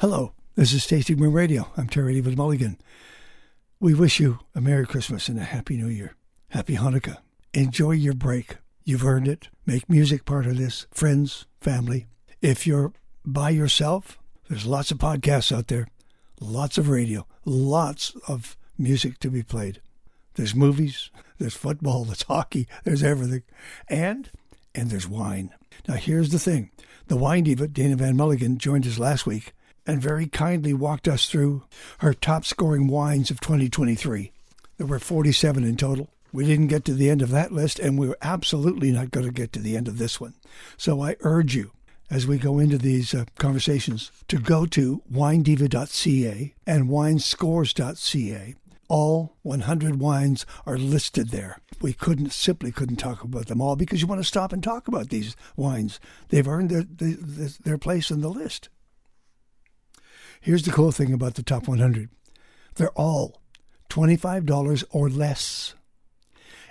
Hello, 0.00 0.32
this 0.54 0.72
is 0.72 0.86
Tasting 0.86 1.18
Room 1.18 1.34
Radio. 1.34 1.70
I'm 1.76 1.86
Terry 1.86 2.14
David 2.14 2.34
Mulligan. 2.34 2.78
We 3.80 3.92
wish 3.92 4.18
you 4.18 4.38
a 4.54 4.60
Merry 4.62 4.86
Christmas 4.86 5.28
and 5.28 5.38
a 5.38 5.42
Happy 5.42 5.76
New 5.76 5.88
Year. 5.88 6.16
Happy 6.48 6.76
Hanukkah. 6.76 7.18
Enjoy 7.52 7.90
your 7.90 8.14
break. 8.14 8.56
You've 8.82 9.04
earned 9.04 9.28
it. 9.28 9.50
Make 9.66 9.90
music 9.90 10.24
part 10.24 10.46
of 10.46 10.56
this. 10.56 10.86
Friends, 10.90 11.44
family. 11.60 12.06
If 12.40 12.66
you're 12.66 12.94
by 13.26 13.50
yourself, 13.50 14.18
there's 14.48 14.64
lots 14.64 14.90
of 14.90 14.96
podcasts 14.96 15.54
out 15.54 15.66
there, 15.66 15.86
lots 16.40 16.78
of 16.78 16.88
radio, 16.88 17.26
lots 17.44 18.16
of 18.26 18.56
music 18.78 19.18
to 19.18 19.28
be 19.28 19.42
played. 19.42 19.82
There's 20.36 20.54
movies, 20.54 21.10
there's 21.36 21.52
football, 21.52 22.06
there's 22.06 22.22
hockey, 22.22 22.66
there's 22.84 23.02
everything. 23.02 23.42
And 23.86 24.30
and 24.74 24.90
there's 24.90 25.06
wine. 25.06 25.50
Now 25.86 25.96
here's 25.96 26.30
the 26.30 26.38
thing. 26.38 26.70
The 27.08 27.18
wine 27.18 27.44
diva, 27.44 27.68
Daenna 27.68 27.96
Van 27.96 28.16
Mulligen, 28.16 28.56
joined 28.56 28.86
us 28.86 28.98
last 28.98 29.26
week 29.26 29.52
and 29.90 30.00
very 30.00 30.26
kindly 30.26 30.72
walked 30.72 31.08
us 31.08 31.26
through 31.26 31.64
her 31.98 32.14
top 32.14 32.44
scoring 32.44 32.86
wines 32.86 33.28
of 33.28 33.40
2023. 33.40 34.30
There 34.78 34.86
were 34.86 35.00
47 35.00 35.64
in 35.64 35.76
total. 35.76 36.08
We 36.32 36.46
didn't 36.46 36.68
get 36.68 36.84
to 36.84 36.94
the 36.94 37.10
end 37.10 37.22
of 37.22 37.30
that 37.30 37.50
list, 37.50 37.80
and 37.80 37.98
we're 37.98 38.16
absolutely 38.22 38.92
not 38.92 39.10
going 39.10 39.26
to 39.26 39.32
get 39.32 39.52
to 39.52 39.58
the 39.58 39.76
end 39.76 39.88
of 39.88 39.98
this 39.98 40.20
one. 40.20 40.34
So 40.76 41.02
I 41.02 41.16
urge 41.20 41.56
you, 41.56 41.72
as 42.08 42.24
we 42.24 42.38
go 42.38 42.60
into 42.60 42.78
these 42.78 43.12
uh, 43.12 43.24
conversations, 43.36 44.12
to 44.28 44.38
go 44.38 44.64
to 44.66 45.02
winediva.ca 45.12 46.54
and 46.68 46.88
winescores.ca. 46.88 48.54
All 48.86 49.36
100 49.42 49.98
wines 49.98 50.46
are 50.66 50.78
listed 50.78 51.30
there. 51.30 51.58
We 51.80 51.94
couldn't 51.94 52.32
simply 52.32 52.70
couldn't 52.70 52.96
talk 52.96 53.24
about 53.24 53.46
them 53.46 53.60
all 53.60 53.74
because 53.74 54.00
you 54.00 54.06
want 54.06 54.20
to 54.20 54.26
stop 54.26 54.52
and 54.52 54.62
talk 54.62 54.86
about 54.86 55.08
these 55.08 55.34
wines. 55.56 55.98
They've 56.28 56.46
earned 56.46 56.70
their, 56.70 56.84
their, 56.84 57.48
their 57.64 57.78
place 57.78 58.12
in 58.12 58.20
the 58.20 58.30
list. 58.30 58.68
Here's 60.40 60.62
the 60.62 60.72
cool 60.72 60.90
thing 60.90 61.12
about 61.12 61.34
the 61.34 61.42
top 61.42 61.68
100 61.68 62.08
they're 62.76 62.90
all 62.92 63.42
$25 63.90 64.84
or 64.90 65.10
less, 65.10 65.74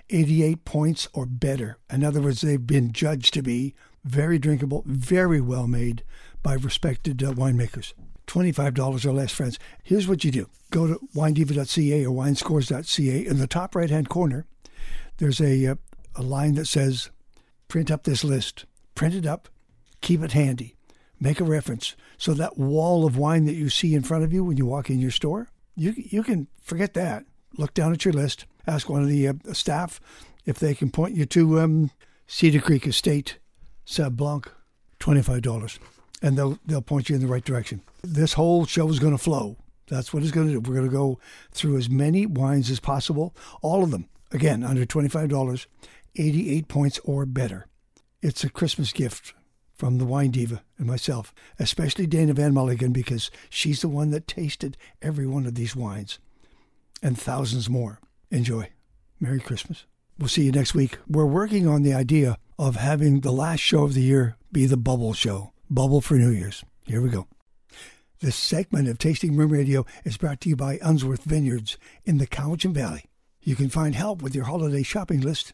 88 0.09 0.65
points 0.65 1.07
or 1.13 1.25
better. 1.25 1.77
In 1.91 2.03
other 2.03 2.21
words, 2.21 2.41
they've 2.41 2.65
been 2.65 2.93
judged 2.93 3.33
to 3.35 3.43
be 3.43 3.75
very 4.03 4.39
drinkable, 4.39 4.83
very 4.87 5.41
well 5.41 5.67
made 5.67 6.03
by 6.41 6.53
respected 6.53 7.21
uh, 7.21 7.33
winemakers. 7.33 7.93
$25 8.25 9.05
or 9.05 9.11
less, 9.11 9.31
friends. 9.31 9.59
Here's 9.83 10.07
what 10.07 10.23
you 10.23 10.31
do 10.31 10.49
go 10.71 10.87
to 10.87 10.99
winediva.ca 11.15 12.05
or 12.05 12.15
winescores.ca. 12.15 13.25
In 13.25 13.37
the 13.37 13.47
top 13.47 13.75
right 13.75 13.89
hand 13.89 14.09
corner, 14.09 14.45
there's 15.17 15.41
a, 15.41 15.67
uh, 15.67 15.75
a 16.15 16.21
line 16.23 16.55
that 16.55 16.65
says, 16.65 17.11
print 17.67 17.91
up 17.91 18.03
this 18.03 18.23
list. 18.23 18.65
Print 18.95 19.15
it 19.15 19.25
up, 19.25 19.49
keep 20.01 20.21
it 20.21 20.31
handy 20.31 20.75
make 21.19 21.39
a 21.39 21.43
reference. 21.43 21.95
So 22.17 22.33
that 22.33 22.57
wall 22.57 23.05
of 23.05 23.17
wine 23.17 23.45
that 23.45 23.55
you 23.55 23.69
see 23.69 23.93
in 23.93 24.03
front 24.03 24.23
of 24.23 24.33
you 24.33 24.43
when 24.43 24.57
you 24.57 24.65
walk 24.65 24.89
in 24.89 24.99
your 24.99 25.11
store, 25.11 25.49
you 25.75 25.93
you 25.95 26.23
can 26.23 26.47
forget 26.61 26.93
that. 26.93 27.25
Look 27.57 27.73
down 27.73 27.93
at 27.93 28.05
your 28.05 28.13
list. 28.13 28.45
Ask 28.67 28.89
one 28.89 29.01
of 29.01 29.09
the 29.09 29.27
uh, 29.27 29.33
staff 29.53 29.99
if 30.45 30.59
they 30.59 30.73
can 30.73 30.91
point 30.91 31.15
you 31.15 31.25
to 31.25 31.59
um, 31.59 31.91
Cedar 32.27 32.61
Creek 32.61 32.85
Estate, 32.85 33.37
Sauv 33.85 34.15
Blanc, 34.15 34.51
twenty 34.99 35.21
five 35.21 35.41
dollars, 35.41 35.79
and 36.21 36.37
they'll 36.37 36.59
they'll 36.65 36.81
point 36.81 37.09
you 37.09 37.15
in 37.15 37.21
the 37.21 37.27
right 37.27 37.43
direction. 37.43 37.81
This 38.03 38.33
whole 38.33 38.65
show 38.65 38.89
is 38.89 38.99
going 38.99 39.17
to 39.17 39.23
flow. 39.23 39.57
That's 39.87 40.13
what 40.13 40.21
it's 40.21 40.31
going 40.31 40.47
to 40.47 40.53
do. 40.53 40.59
We're 40.59 40.75
going 40.75 40.89
to 40.89 40.95
go 40.95 41.19
through 41.51 41.77
as 41.77 41.89
many 41.89 42.27
wines 42.27 42.69
as 42.69 42.79
possible, 42.79 43.35
all 43.61 43.83
of 43.83 43.91
them. 43.91 44.07
Again, 44.31 44.63
under 44.63 44.85
twenty 44.85 45.09
five 45.09 45.29
dollars, 45.29 45.67
eighty 46.15 46.55
eight 46.55 46.67
points 46.67 46.99
or 47.03 47.25
better. 47.25 47.65
It's 48.21 48.43
a 48.43 48.49
Christmas 48.49 48.91
gift 48.91 49.33
from 49.79 49.97
the 49.97 50.05
wine 50.05 50.29
diva 50.29 50.61
and 50.77 50.85
myself, 50.85 51.33
especially 51.57 52.05
Daenna 52.05 52.33
Van 52.33 52.53
Mulligen, 52.53 52.91
because 52.91 53.31
she's 53.49 53.79
the 53.81 53.87
one 53.87 54.11
that 54.11 54.27
tasted 54.27 54.77
every 55.01 55.25
one 55.25 55.45
of 55.45 55.55
these 55.55 55.73
wines 55.73 56.19
and 57.01 57.17
thousands 57.17 57.69
more. 57.69 58.01
Enjoy. 58.29 58.69
Merry 59.21 59.39
Christmas. 59.39 59.85
We'll 60.17 60.27
see 60.27 60.43
you 60.43 60.51
next 60.51 60.75
week. 60.75 60.97
We're 61.07 61.25
working 61.25 61.65
on 61.65 61.83
the 61.83 61.93
idea 61.93 62.37
of 62.57 62.75
having 62.75 63.21
the 63.21 63.31
last 63.31 63.61
show 63.61 63.85
of 63.85 63.93
the 63.93 64.01
year 64.01 64.35
be 64.51 64.65
the 64.65 64.75
Bubble 64.75 65.13
Show. 65.13 65.53
Bubble 65.69 66.01
for 66.01 66.15
New 66.15 66.31
Year's. 66.31 66.65
Here 66.85 67.01
we 67.01 67.09
go. 67.09 67.27
This 68.19 68.35
segment 68.35 68.89
of 68.89 68.97
Tasting 68.97 69.37
Room 69.37 69.53
Radio 69.53 69.85
is 70.03 70.17
brought 70.17 70.41
to 70.41 70.49
you 70.49 70.57
by 70.57 70.77
Unsworth 70.81 71.23
Vineyards 71.23 71.77
in 72.03 72.17
the 72.17 72.27
Cowichan 72.27 72.73
Valley. 72.73 73.05
You 73.41 73.55
can 73.55 73.69
find 73.69 73.95
help 73.95 74.21
with 74.21 74.35
your 74.35 74.43
holiday 74.43 74.83
shopping 74.83 75.21
list 75.21 75.53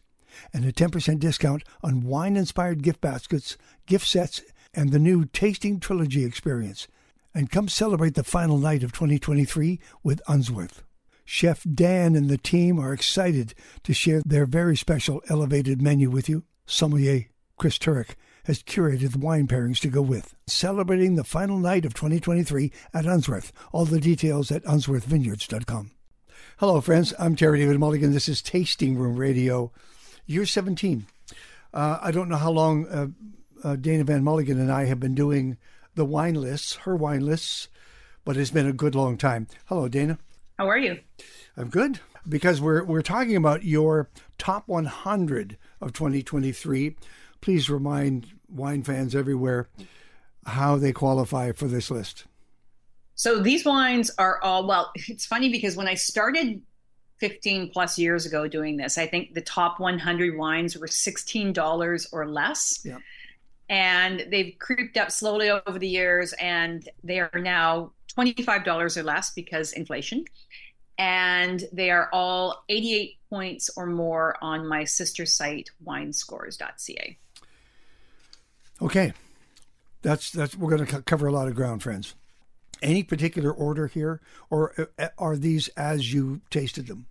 and 0.52 0.64
a 0.64 0.72
10% 0.72 1.18
discount 1.18 1.62
on 1.82 2.02
wine 2.02 2.36
inspired 2.36 2.82
gift 2.82 3.00
baskets, 3.00 3.56
gift 3.86 4.06
sets, 4.06 4.42
and 4.74 4.90
the 4.90 4.98
new 4.98 5.24
Tasting 5.24 5.80
Trilogy 5.80 6.24
experience. 6.24 6.88
And 7.34 7.50
come 7.50 7.68
celebrate 7.68 8.14
the 8.14 8.24
final 8.24 8.58
night 8.58 8.82
of 8.82 8.92
2023 8.92 9.78
with 10.02 10.22
Unsworth. 10.28 10.82
Chef 11.24 11.64
Dan 11.64 12.14
and 12.14 12.28
the 12.30 12.38
team 12.38 12.78
are 12.78 12.92
excited 12.92 13.52
to 13.82 13.92
share 13.92 14.22
their 14.24 14.46
very 14.46 14.76
special 14.76 15.22
elevated 15.28 15.82
menu 15.82 16.08
with 16.08 16.28
you. 16.28 16.44
Sommelier 16.66 17.26
Chris 17.58 17.78
Turek 17.78 18.14
has 18.44 18.62
curated 18.62 19.12
the 19.12 19.18
wine 19.18 19.48
pairings 19.48 19.80
to 19.80 19.88
go 19.88 20.00
with. 20.00 20.34
Celebrating 20.46 21.16
the 21.16 21.24
final 21.24 21.58
night 21.58 21.84
of 21.84 21.94
2023 21.94 22.70
at 22.94 23.04
Unsworth. 23.04 23.52
All 23.72 23.84
the 23.84 24.00
details 24.00 24.52
at 24.52 24.62
unsworthvineyards.com. 24.64 25.90
Hello, 26.58 26.80
friends. 26.80 27.12
I'm 27.18 27.34
Terry 27.34 27.58
David 27.58 27.80
Mulligan. 27.80 28.12
This 28.12 28.28
is 28.28 28.40
Tasting 28.40 28.96
Room 28.96 29.16
Radio. 29.16 29.72
You're 30.26 30.46
17. 30.46 31.06
Uh, 31.72 31.98
I 32.02 32.10
don't 32.10 32.28
know 32.28 32.36
how 32.36 32.50
long 32.50 32.86
uh, 32.88 33.06
uh, 33.62 33.76
Daenna 33.76 34.04
Van 34.04 34.22
Mulligen 34.22 34.60
and 34.60 34.72
I 34.72 34.86
have 34.86 34.98
been 34.98 35.14
doing 35.14 35.56
the 35.94 36.04
wine 36.04 36.34
lists, 36.34 36.76
her 36.76 36.96
wine 36.96 37.24
lists, 37.24 37.68
but 38.24 38.36
it's 38.36 38.50
been 38.50 38.66
a 38.66 38.72
good 38.72 38.94
long 38.94 39.16
time. 39.16 39.46
Hello, 39.66 39.88
Daenna. 39.88 40.18
How 40.58 40.68
are 40.68 40.78
you? 40.78 40.98
I'm 41.56 41.68
good 41.68 42.00
because 42.28 42.60
we're 42.60 42.82
we're 42.82 43.02
talking 43.02 43.36
about 43.36 43.64
your 43.64 44.10
top 44.38 44.66
100 44.66 45.56
of 45.80 45.92
2023. 45.92 46.96
Please 47.40 47.70
remind 47.70 48.26
wine 48.48 48.82
fans 48.82 49.14
everywhere 49.14 49.68
how 50.46 50.76
they 50.76 50.92
qualify 50.92 51.52
for 51.52 51.68
this 51.68 51.90
list. 51.90 52.24
So 53.14 53.40
these 53.40 53.64
wines 53.64 54.10
are 54.18 54.42
all 54.42 54.66
well. 54.66 54.92
It's 55.08 55.26
funny 55.26 55.50
because 55.50 55.76
when 55.76 55.88
I 55.88 55.94
started 55.94 56.62
15 57.18 57.70
plus 57.70 57.98
years 57.98 58.26
ago 58.26 58.46
doing 58.46 58.76
this. 58.76 58.98
I 58.98 59.06
think 59.06 59.34
the 59.34 59.40
top 59.40 59.80
100 59.80 60.36
wines 60.36 60.76
were 60.76 60.86
$16 60.86 62.06
or 62.12 62.26
less. 62.26 62.80
Yeah. 62.84 62.98
And 63.68 64.26
they've 64.30 64.54
creeped 64.58 64.96
up 64.96 65.10
slowly 65.10 65.50
over 65.50 65.78
the 65.78 65.88
years, 65.88 66.32
and 66.34 66.88
they 67.02 67.18
are 67.18 67.30
now 67.34 67.92
$25 68.16 68.96
or 68.96 69.02
less 69.02 69.32
because 69.32 69.72
inflation. 69.72 70.24
And 70.98 71.64
they 71.72 71.90
are 71.90 72.08
all 72.12 72.64
88 72.68 73.16
points 73.28 73.70
or 73.76 73.86
more 73.86 74.36
on 74.40 74.66
my 74.66 74.84
sister 74.84 75.26
site, 75.26 75.70
winescores.ca. 75.84 77.18
Okay. 78.80 79.12
That's 80.02 80.30
that's 80.30 80.56
we're 80.56 80.76
going 80.76 80.86
to 80.86 81.02
cover 81.02 81.26
a 81.26 81.32
lot 81.32 81.48
of 81.48 81.56
ground, 81.56 81.82
friends. 81.82 82.14
Any 82.82 83.02
particular 83.02 83.52
order 83.52 83.86
here, 83.86 84.20
or 84.50 84.88
uh, 84.98 85.08
are 85.18 85.36
these 85.36 85.68
as 85.68 86.12
you 86.12 86.40
tasted 86.50 86.86
them? 86.86 87.06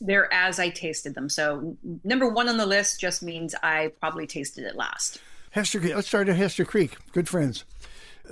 They're 0.00 0.32
as 0.32 0.58
I 0.58 0.70
tasted 0.70 1.14
them. 1.14 1.28
So 1.28 1.76
number 2.04 2.28
one 2.28 2.48
on 2.48 2.56
the 2.56 2.66
list 2.66 3.00
just 3.00 3.22
means 3.22 3.54
I 3.62 3.92
probably 4.00 4.26
tasted 4.26 4.64
it 4.64 4.74
last. 4.74 5.20
Hester, 5.50 5.80
Creek, 5.80 5.94
let's 5.94 6.08
start 6.08 6.28
at 6.28 6.36
Hester 6.36 6.64
Creek. 6.64 6.96
Good 7.12 7.28
friends. 7.28 7.64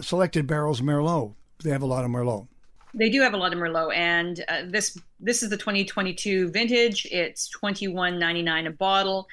Selected 0.00 0.46
barrels 0.46 0.80
Merlot. 0.80 1.34
They 1.62 1.70
have 1.70 1.82
a 1.82 1.86
lot 1.86 2.04
of 2.04 2.10
Merlot. 2.10 2.46
They 2.94 3.10
do 3.10 3.20
have 3.20 3.34
a 3.34 3.36
lot 3.36 3.52
of 3.52 3.58
Merlot, 3.58 3.94
and 3.94 4.42
uh, 4.48 4.62
this 4.66 4.98
this 5.20 5.42
is 5.42 5.50
the 5.50 5.56
2022 5.56 6.50
vintage. 6.50 7.06
It's 7.10 7.50
21.99 7.50 8.66
a 8.66 8.70
bottle, 8.70 9.28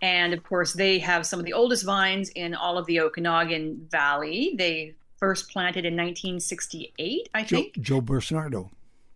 and 0.00 0.32
of 0.32 0.42
course 0.42 0.72
they 0.72 0.98
have 1.00 1.26
some 1.26 1.38
of 1.38 1.44
the 1.44 1.52
oldest 1.52 1.84
vines 1.84 2.30
in 2.30 2.54
all 2.54 2.78
of 2.78 2.86
the 2.86 3.00
Okanagan 3.00 3.86
Valley. 3.90 4.54
They 4.56 4.94
first 5.18 5.50
planted 5.50 5.84
in 5.84 5.94
1968, 5.94 7.28
I 7.34 7.44
think. 7.44 7.74
Joe, 7.76 7.82
Joe 7.82 8.02
Busnardo. 8.02 8.70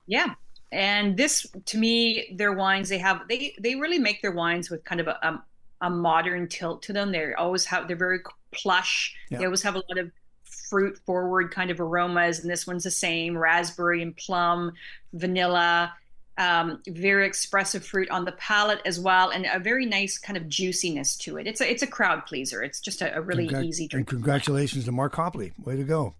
Yeah, 0.07 0.35
and 0.73 1.17
this 1.17 1.47
to 1.67 1.79
me 1.79 2.35
their 2.37 2.53
wines 2.53 2.89
they 2.89 2.99
have 2.99 3.27
they 3.29 3.55
they 3.59 3.75
really 3.75 3.99
make 3.99 4.21
their 4.21 4.33
wines 4.33 4.71
with 4.71 4.85
kind 4.85 5.01
of 5.01 5.07
a, 5.07 5.19
a, 5.23 5.43
a 5.87 5.91
modern 5.91 6.47
tilt 6.49 6.83
to 6.83 6.93
them 6.93 7.11
they 7.11 7.33
always 7.35 7.65
have 7.65 7.89
they're 7.89 7.97
very 7.97 8.21
plush 8.53 9.15
yeah. 9.31 9.39
they 9.39 9.45
always 9.45 9.63
have 9.63 9.77
a 9.77 9.83
lot 9.89 9.99
of 9.99 10.11
fruit 10.45 10.99
forward 11.07 11.51
kind 11.51 11.71
of 11.71 11.81
aromas 11.81 12.41
and 12.41 12.51
this 12.51 12.67
one's 12.67 12.85
the 12.85 12.91
same 12.91 13.37
raspberry 13.37 14.03
and 14.03 14.17
plum 14.17 14.73
vanilla 15.15 15.93
um, 16.39 16.81
very 16.89 17.27
expressive 17.27 17.85
fruit 17.85 18.09
on 18.11 18.25
the 18.25 18.33
palate 18.33 18.81
as 18.87 18.99
well, 18.99 19.31
and 19.31 19.47
a 19.53 19.59
very 19.59 19.85
nice 19.85 20.17
kind 20.17 20.37
of 20.37 20.49
juiciness 20.49 21.17
to 21.19 21.37
it. 21.37 21.47
It's 21.47 21.61
a 21.61 21.71
it's 21.71 21.83
a 21.83 21.87
crowd 21.87 22.25
pleaser. 22.27 22.63
It's 22.63 22.81
just 22.81 23.03
a, 23.03 23.17
a 23.17 23.21
really 23.21 23.49
Congrat- 23.49 23.65
easy 23.65 23.89
drink. 23.89 24.09
And 24.11 24.19
congratulations 24.19 24.85
to 24.85 24.93
Mark 24.93 25.15
Hopley. 25.15 25.53
Way 25.59 25.77
to 25.77 25.85
go! 25.85 26.15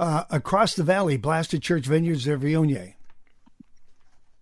Uh, 0.00 0.24
across 0.30 0.74
the 0.74 0.82
valley, 0.82 1.18
Blasted 1.18 1.62
Church 1.62 1.86
Vineyards 1.86 2.26
of 2.26 2.40
Viognier. 2.40 2.94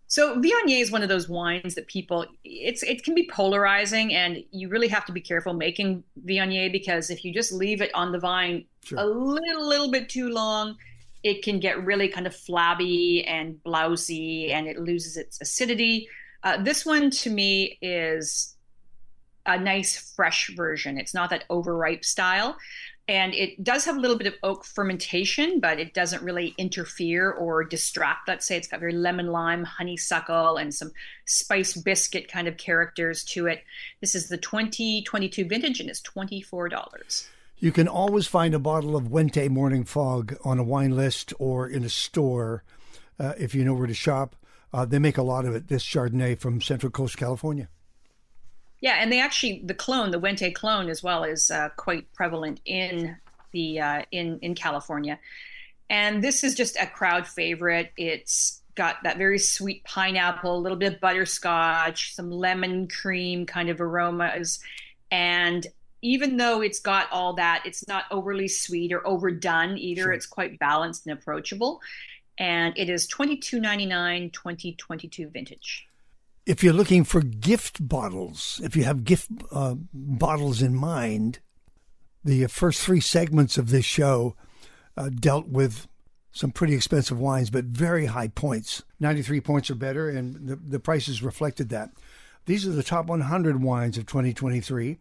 So 0.06 0.40
Viognier 0.40 0.80
is 0.80 0.90
one 0.90 1.02
of 1.02 1.10
those 1.10 1.28
wines 1.28 1.74
that 1.74 1.86
people 1.86 2.24
it's 2.42 2.82
it 2.82 3.04
can 3.04 3.14
be 3.14 3.28
polarizing 3.30 4.14
and 4.14 4.42
you 4.52 4.70
really 4.70 4.88
have 4.88 5.04
to 5.04 5.12
be 5.12 5.20
careful 5.20 5.52
making 5.52 6.02
Viognier 6.24 6.72
because 6.72 7.10
if 7.10 7.24
you 7.26 7.34
just 7.34 7.52
leave 7.52 7.82
it 7.82 7.94
on 7.94 8.12
the 8.12 8.18
vine 8.18 8.64
sure. 8.84 8.98
a 8.98 9.04
little 9.04 9.68
little 9.68 9.90
bit 9.90 10.08
too 10.08 10.30
long, 10.30 10.76
it 11.22 11.42
can 11.42 11.58
get 11.58 11.84
really 11.84 12.08
kind 12.08 12.26
of 12.26 12.34
flabby 12.34 13.24
and 13.24 13.62
blousy 13.62 14.50
and 14.50 14.66
it 14.66 14.78
loses 14.78 15.16
its 15.16 15.40
acidity. 15.40 16.08
Uh, 16.42 16.62
this 16.62 16.86
one 16.86 17.10
to 17.10 17.30
me 17.30 17.78
is 17.82 18.56
a 19.46 19.58
nice 19.58 19.96
fresh 20.14 20.50
version. 20.54 20.98
It's 20.98 21.14
not 21.14 21.30
that 21.30 21.44
overripe 21.50 22.04
style. 22.04 22.56
And 23.08 23.32
it 23.34 23.64
does 23.64 23.86
have 23.86 23.96
a 23.96 24.00
little 24.00 24.18
bit 24.18 24.26
of 24.26 24.34
oak 24.42 24.66
fermentation, 24.66 25.60
but 25.60 25.80
it 25.80 25.94
doesn't 25.94 26.22
really 26.22 26.54
interfere 26.58 27.30
or 27.30 27.64
distract. 27.64 28.28
Let's 28.28 28.46
say 28.46 28.58
it's 28.58 28.68
got 28.68 28.80
very 28.80 28.92
lemon 28.92 29.28
lime, 29.28 29.64
honeysuckle, 29.64 30.58
and 30.58 30.74
some 30.74 30.92
spice 31.24 31.74
biscuit 31.74 32.30
kind 32.30 32.46
of 32.46 32.58
characters 32.58 33.24
to 33.24 33.46
it. 33.46 33.64
This 34.02 34.14
is 34.14 34.28
the 34.28 34.36
2022 34.36 35.46
vintage 35.46 35.80
and 35.80 35.88
it's 35.88 36.02
$24. 36.02 37.28
You 37.60 37.72
can 37.72 37.88
always 37.88 38.28
find 38.28 38.54
a 38.54 38.58
bottle 38.60 38.94
of 38.94 39.08
Wente 39.08 39.48
Morning 39.48 39.84
Fog 39.84 40.36
on 40.44 40.60
a 40.60 40.62
wine 40.62 40.94
list 40.94 41.32
or 41.40 41.68
in 41.68 41.82
a 41.82 41.88
store 41.88 42.62
uh, 43.18 43.32
if 43.36 43.52
you 43.52 43.64
know 43.64 43.74
where 43.74 43.88
to 43.88 43.94
shop. 43.94 44.36
Uh, 44.72 44.84
they 44.84 45.00
make 45.00 45.18
a 45.18 45.22
lot 45.22 45.44
of 45.44 45.56
it, 45.56 45.66
this 45.66 45.82
Chardonnay 45.84 46.38
from 46.38 46.60
Central 46.60 46.92
Coast, 46.92 47.16
California. 47.16 47.68
Yeah, 48.80 48.96
and 49.00 49.10
they 49.10 49.20
actually 49.20 49.62
the 49.64 49.74
clone, 49.74 50.12
the 50.12 50.20
Wente 50.20 50.54
clone, 50.54 50.88
as 50.88 51.02
well, 51.02 51.24
is 51.24 51.50
uh, 51.50 51.70
quite 51.70 52.12
prevalent 52.12 52.60
in 52.64 53.16
the 53.50 53.80
uh, 53.80 54.02
in 54.12 54.38
in 54.40 54.54
California. 54.54 55.18
And 55.90 56.22
this 56.22 56.44
is 56.44 56.54
just 56.54 56.76
a 56.76 56.86
crowd 56.86 57.26
favorite. 57.26 57.90
It's 57.96 58.62
got 58.76 59.02
that 59.02 59.18
very 59.18 59.40
sweet 59.40 59.82
pineapple, 59.82 60.56
a 60.56 60.60
little 60.60 60.78
bit 60.78 60.92
of 60.92 61.00
butterscotch, 61.00 62.14
some 62.14 62.30
lemon 62.30 62.86
cream 62.86 63.46
kind 63.46 63.68
of 63.68 63.80
aromas, 63.80 64.60
and 65.10 65.66
even 66.02 66.36
though 66.36 66.60
it's 66.60 66.80
got 66.80 67.10
all 67.10 67.34
that, 67.34 67.62
it's 67.64 67.86
not 67.88 68.04
overly 68.10 68.48
sweet 68.48 68.92
or 68.92 69.06
overdone 69.06 69.78
either. 69.78 70.02
Sure. 70.02 70.12
It's 70.12 70.26
quite 70.26 70.58
balanced 70.58 71.06
and 71.06 71.18
approachable. 71.18 71.80
And 72.38 72.76
it 72.76 72.88
is 72.88 73.06
twenty 73.06 73.36
two 73.36 73.60
ninety 73.60 73.86
nine, 73.86 74.30
2022 74.30 75.30
vintage 75.30 75.88
if 76.48 76.64
you're 76.64 76.72
looking 76.72 77.04
for 77.04 77.20
gift 77.20 77.86
bottles, 77.86 78.58
if 78.64 78.74
you 78.74 78.82
have 78.84 79.04
gift 79.04 79.28
uh, 79.52 79.74
bottles 79.92 80.62
in 80.62 80.74
mind, 80.74 81.40
the 82.24 82.46
first 82.46 82.80
three 82.80 83.00
segments 83.00 83.58
of 83.58 83.68
this 83.68 83.84
show 83.84 84.34
uh, 84.96 85.10
dealt 85.10 85.46
with 85.48 85.86
some 86.32 86.50
pretty 86.50 86.74
expensive 86.74 87.20
wines, 87.20 87.50
but 87.50 87.66
very 87.66 88.06
high 88.06 88.28
points 88.28 88.82
93 88.98 89.42
points 89.42 89.70
or 89.70 89.74
better, 89.74 90.08
and 90.08 90.48
the, 90.48 90.56
the 90.56 90.80
prices 90.80 91.22
reflected 91.22 91.68
that. 91.68 91.90
These 92.46 92.66
are 92.66 92.72
the 92.72 92.82
top 92.82 93.06
100 93.06 93.62
wines 93.62 93.98
of 93.98 94.06
2023, 94.06 94.96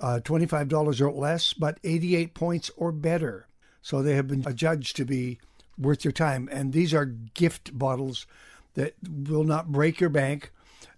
uh, 0.00 0.20
$25 0.22 1.00
or 1.00 1.12
less, 1.12 1.52
but 1.52 1.78
88 1.84 2.34
points 2.34 2.70
or 2.76 2.92
better. 2.92 3.46
So 3.82 4.02
they 4.02 4.14
have 4.16 4.28
been 4.28 4.44
adjudged 4.46 4.96
to 4.96 5.04
be 5.04 5.38
worth 5.78 6.04
your 6.04 6.12
time. 6.12 6.48
And 6.50 6.72
these 6.72 6.94
are 6.94 7.04
gift 7.04 7.76
bottles 7.76 8.26
that 8.74 8.94
will 9.28 9.44
not 9.44 9.72
break 9.72 10.00
your 10.00 10.10
bank 10.10 10.50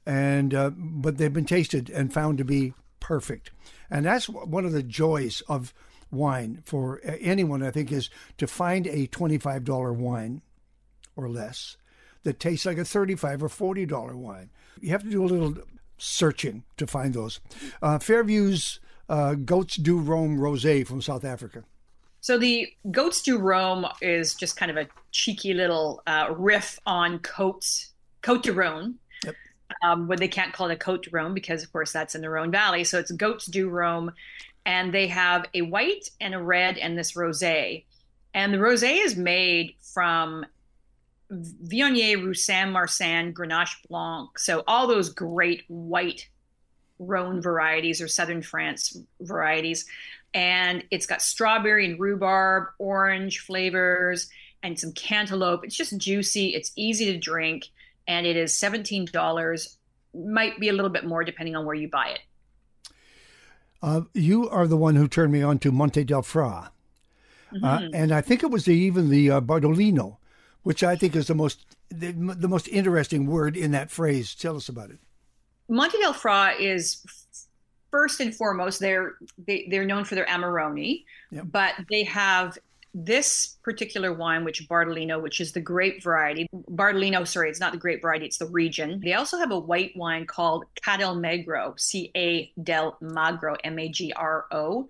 and 0.07 0.55
uh, 0.55 0.71
but 0.71 1.19
they've 1.19 1.33
been 1.33 1.45
tasted 1.45 1.91
and 1.91 2.15
found 2.15 2.39
to 2.39 2.45
be 2.45 2.73
perfect. 3.01 3.51
And 3.91 4.07
that's 4.07 4.29
one 4.29 4.65
of 4.65 4.73
the 4.73 4.83
joys 4.83 5.43
of 5.49 5.75
wine 6.11 6.63
for 6.65 7.01
anyone, 7.05 7.63
I 7.63 7.73
think, 7.73 7.91
is 7.91 8.09
to 8.39 8.47
find 8.47 8.87
a 8.87 9.09
$25 9.09 9.97
wine 9.97 10.43
or 11.17 11.29
less 11.29 11.77
that 12.23 12.41
tastes 12.41 12.67
like 12.67 12.79
a 12.79 12.85
35 12.85 13.43
or 13.43 13.49
$40 13.49 14.15
wine. 14.15 14.51
You 14.81 14.91
have 14.91 15.03
to 15.03 15.11
do 15.11 15.25
a 15.25 15.27
little 15.27 15.57
searching 15.99 16.65
to 16.77 16.87
find 16.87 17.15
those. 17.15 17.41
Uh, 17.83 17.99
Fairview's 17.99 18.79
uh, 19.09 19.35
Goats 19.35 19.77
Do 19.77 19.99
Roam 19.99 20.39
Rosé 20.39 20.87
from 20.87 21.01
South 21.01 21.25
Africa. 21.25 21.65
So 22.21 22.39
the 22.39 22.69
Goats 22.91 23.23
Do 23.23 23.39
Roam 23.39 23.87
is 24.01 24.35
just 24.35 24.57
kind 24.57 24.71
of 24.71 24.77
a 24.77 24.89
cheeky 25.13 25.55
little 25.55 26.03
uh, 26.07 26.29
riff 26.37 26.81
on 26.85 27.21
Coats, 27.21 27.93
Cote 28.23 28.43
de 28.43 28.53
Rhône, 28.53 28.95
um, 29.85 30.09
when 30.09 30.19
they 30.19 30.29
can't 30.29 30.53
call 30.53 30.69
it 30.69 30.75
a 30.75 30.77
Cote 30.77 31.05
de 31.05 31.11
Rhône 31.11 31.35
because, 31.35 31.63
of 31.63 31.73
course, 31.73 31.93
that's 31.93 32.15
in 32.15 32.23
the 32.23 32.31
Rhone 32.31 32.51
Valley. 32.51 32.83
So 32.83 32.99
it's 32.99 33.13
Goats 33.13 33.47
Do 33.47 33.69
Roam, 33.69 34.11
and 34.65 34.93
they 34.93 35.07
have 35.07 35.47
a 35.55 35.63
white 35.63 36.11
and 36.21 36.35
a 36.35 36.43
red 36.43 36.79
and 36.79 36.99
this 36.99 37.13
rosé. 37.13 37.85
And 38.35 38.53
the 38.53 38.59
rosé 38.59 39.05
is 39.05 39.17
made 39.17 39.75
from 39.81 40.45
Viognier, 41.31 42.23
Roussanne, 42.23 42.73
Marsanne, 42.73 43.33
Grenache 43.33 43.77
Blanc. 43.89 44.39
So 44.39 44.65
all 44.67 44.87
those 44.87 45.11
great 45.11 45.63
white 45.69 46.29
Rhone 46.99 47.41
varieties 47.41 48.01
or 48.01 48.09
Southern 48.09 48.43
France 48.43 48.99
varieties. 49.21 49.87
And 50.35 50.85
it's 50.91 51.07
got 51.07 51.23
strawberry 51.23 51.87
and 51.87 51.99
rhubarb, 51.99 52.69
orange 52.79 53.41
flavors, 53.41 54.29
and 54.63 54.79
some 54.79 54.93
cantaloupe. 54.93 55.65
It's 55.65 55.77
just 55.77 55.97
juicy. 55.97 56.55
It's 56.55 56.73
easy 56.77 57.07
to 57.13 57.19
drink 57.19 57.69
and 58.09 58.27
it 58.27 58.37
is 58.37 58.53
$17. 58.53 59.77
Might 60.15 60.59
be 60.61 60.69
a 60.69 60.73
little 60.73 60.91
bit 60.91 61.05
more 61.05 61.25
depending 61.25 61.57
on 61.57 61.65
where 61.65 61.75
you 61.75 61.89
buy 61.89 62.09
it. 62.09 62.21
Uh, 63.83 64.03
you 64.15 64.49
are 64.49 64.67
the 64.67 64.77
one 64.77 64.97
who 64.97 65.07
turned 65.07 65.33
me 65.33 65.43
on 65.43 65.59
to 65.61 65.71
Monte 65.71 66.05
del 66.05 66.23
Fra. 66.23 66.73
Uh, 67.53 67.55
mm-hmm. 67.55 67.65
Uh, 67.65 67.89
and 67.93 68.13
I 68.13 68.21
think 68.21 68.43
it 68.43 68.51
was 68.51 68.65
the, 68.65 68.75
even 68.75 69.11
the 69.11 69.31
uh, 69.31 69.41
Bardolino, 69.41 70.17
which 70.63 70.83
I 70.83 70.97
think 70.97 71.15
is 71.15 71.29
the 71.29 71.35
most 71.35 71.65
the, 71.89 72.11
the, 72.11 72.49
most 72.49 72.67
interesting 72.67 73.27
word 73.27 73.57
in 73.57 73.71
that 73.71 73.93
phrase. 73.93 74.35
Tell 74.35 74.57
us 74.57 74.69
about 74.69 74.91
it. 74.91 74.99
Monte 75.69 75.99
del 75.99 76.13
Fra 76.13 76.55
is 76.59 77.05
first 77.91 78.21
and 78.21 78.35
foremost 78.35 78.81
they're 78.81 79.15
they, 79.47 79.67
they're 79.71 79.85
known 79.85 80.05
for 80.05 80.15
their 80.15 80.27
Amarone, 80.27 81.05
yep. 81.31 81.45
but 81.51 81.75
they 81.91 82.05
have 82.05 82.59
this 82.99 83.59
particular 83.63 84.13
wine, 84.13 84.43
which 84.43 84.67
Bardolino, 84.69 85.21
which 85.21 85.41
is 85.41 85.53
the 85.53 85.61
grape 85.61 86.03
variety, 86.03 86.49
Bardolino, 86.71 87.27
sorry, 87.27 87.51
it's 87.51 87.61
not 87.61 87.73
the 87.73 87.79
grape 87.79 88.01
variety, 88.01 88.25
it's 88.25 88.39
the 88.39 88.47
region. 88.47 89.01
They 89.05 89.13
also 89.13 89.37
have 89.37 89.51
a 89.51 89.59
white 89.59 89.95
wine 89.97 90.27
called 90.27 90.65
Ca 90.83 90.97
del 90.97 91.15
Magro, 91.15 91.75
C 91.77 92.11
A 92.17 92.51
del 92.63 92.97
Magro, 93.01 93.55
M 93.65 93.79
A 93.79 93.89
G 93.89 94.13
R 94.15 94.47
O. 94.51 94.89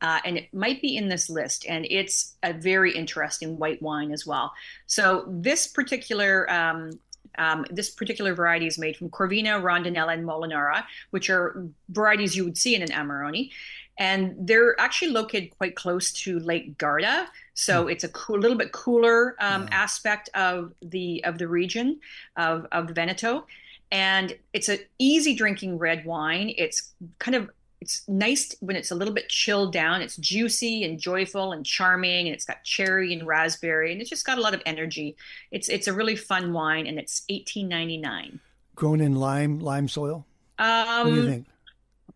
Uh, 0.00 0.20
and 0.26 0.36
it 0.36 0.52
might 0.52 0.82
be 0.82 0.96
in 0.96 1.08
this 1.08 1.30
list, 1.30 1.64
and 1.66 1.86
it's 1.88 2.36
a 2.42 2.52
very 2.52 2.92
interesting 2.94 3.56
white 3.58 3.80
wine 3.80 4.12
as 4.12 4.26
well. 4.26 4.52
So 4.86 5.24
this 5.28 5.66
particular 5.66 6.50
um, 6.50 6.98
um, 7.38 7.64
this 7.70 7.90
particular 7.90 8.34
variety 8.34 8.66
is 8.66 8.78
made 8.78 8.96
from 8.96 9.10
Corvina, 9.10 9.60
Rondinella, 9.62 10.14
and 10.14 10.24
Molinara, 10.24 10.84
which 11.10 11.30
are 11.30 11.66
varieties 11.88 12.36
you 12.36 12.44
would 12.44 12.58
see 12.58 12.74
in 12.74 12.82
an 12.82 12.90
Amarone 12.90 13.50
and 13.98 14.34
they're 14.38 14.78
actually 14.80 15.12
located 15.12 15.56
quite 15.56 15.76
close 15.76 16.12
to 16.12 16.38
Lake 16.40 16.76
Garda. 16.78 17.28
So 17.54 17.84
mm. 17.84 17.92
it's 17.92 18.04
a 18.04 18.08
cool, 18.08 18.38
little 18.38 18.56
bit 18.56 18.72
cooler 18.72 19.36
um, 19.40 19.62
yeah. 19.64 19.68
aspect 19.72 20.30
of 20.34 20.72
the 20.82 21.24
of 21.24 21.38
the 21.38 21.48
region 21.48 22.00
of 22.36 22.66
of 22.72 22.90
Veneto, 22.90 23.46
and 23.92 24.36
it's 24.52 24.68
an 24.68 24.80
easy 24.98 25.34
drinking 25.34 25.78
red 25.78 26.04
wine. 26.04 26.52
It's 26.56 26.92
kind 27.18 27.34
of 27.36 27.50
it's 27.84 28.02
nice 28.08 28.56
when 28.60 28.76
it's 28.76 28.90
a 28.90 28.94
little 28.94 29.12
bit 29.12 29.28
chilled 29.28 29.72
down. 29.72 30.00
It's 30.00 30.16
juicy 30.16 30.84
and 30.84 30.98
joyful 30.98 31.52
and 31.52 31.66
charming, 31.66 32.26
and 32.26 32.34
it's 32.34 32.46
got 32.46 32.64
cherry 32.64 33.12
and 33.12 33.26
raspberry, 33.26 33.92
and 33.92 34.00
it's 34.00 34.08
just 34.08 34.24
got 34.24 34.38
a 34.38 34.40
lot 34.40 34.54
of 34.54 34.62
energy. 34.64 35.16
It's 35.50 35.68
it's 35.68 35.86
a 35.86 35.92
really 35.92 36.16
fun 36.16 36.54
wine, 36.54 36.86
and 36.86 36.98
it's 36.98 37.22
eighteen 37.28 37.68
ninety 37.68 37.98
nine. 37.98 38.40
Grown 38.74 39.02
in 39.02 39.16
lime 39.16 39.58
lime 39.58 39.86
soil. 39.86 40.26
Um, 40.58 40.76
what 40.76 41.04
do 41.04 41.14
you 41.16 41.28
think? 41.28 41.46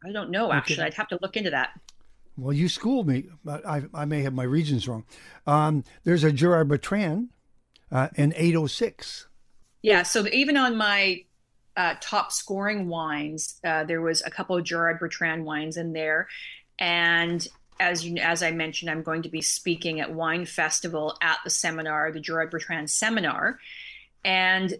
I 0.06 0.12
don't 0.12 0.30
know. 0.30 0.50
Actually, 0.52 0.76
okay. 0.76 0.84
I'd 0.84 0.94
have 0.94 1.08
to 1.08 1.18
look 1.20 1.36
into 1.36 1.50
that. 1.50 1.70
Well, 2.38 2.52
you 2.52 2.68
schooled 2.68 3.08
me, 3.08 3.26
but 3.44 3.66
I, 3.66 3.82
I 3.92 4.04
may 4.04 4.22
have 4.22 4.32
my 4.32 4.44
regions 4.44 4.86
wrong. 4.86 5.04
Um, 5.46 5.84
there's 6.04 6.22
a 6.22 6.30
Gerard 6.30 6.68
Bertrand, 6.68 7.30
uh, 7.90 8.08
an 8.16 8.32
806. 8.36 9.26
Yeah. 9.82 10.04
So 10.04 10.26
even 10.28 10.56
on 10.56 10.76
my 10.76 11.24
uh, 11.78 11.94
top 12.00 12.32
scoring 12.32 12.88
wines, 12.88 13.58
uh, 13.64 13.84
there 13.84 14.02
was 14.02 14.20
a 14.22 14.30
couple 14.30 14.56
of 14.56 14.64
Gerard 14.64 14.98
Bertrand 14.98 15.46
wines 15.46 15.76
in 15.76 15.94
there, 15.94 16.28
and 16.78 17.46
as 17.80 18.04
you 18.04 18.16
as 18.18 18.42
I 18.42 18.50
mentioned, 18.50 18.90
I'm 18.90 19.02
going 19.02 19.22
to 19.22 19.28
be 19.28 19.40
speaking 19.40 20.00
at 20.00 20.12
Wine 20.12 20.44
Festival 20.44 21.16
at 21.22 21.38
the 21.44 21.50
seminar, 21.50 22.10
the 22.12 22.20
Gerard 22.20 22.50
Bertrand 22.50 22.90
seminar, 22.90 23.60
and 24.24 24.74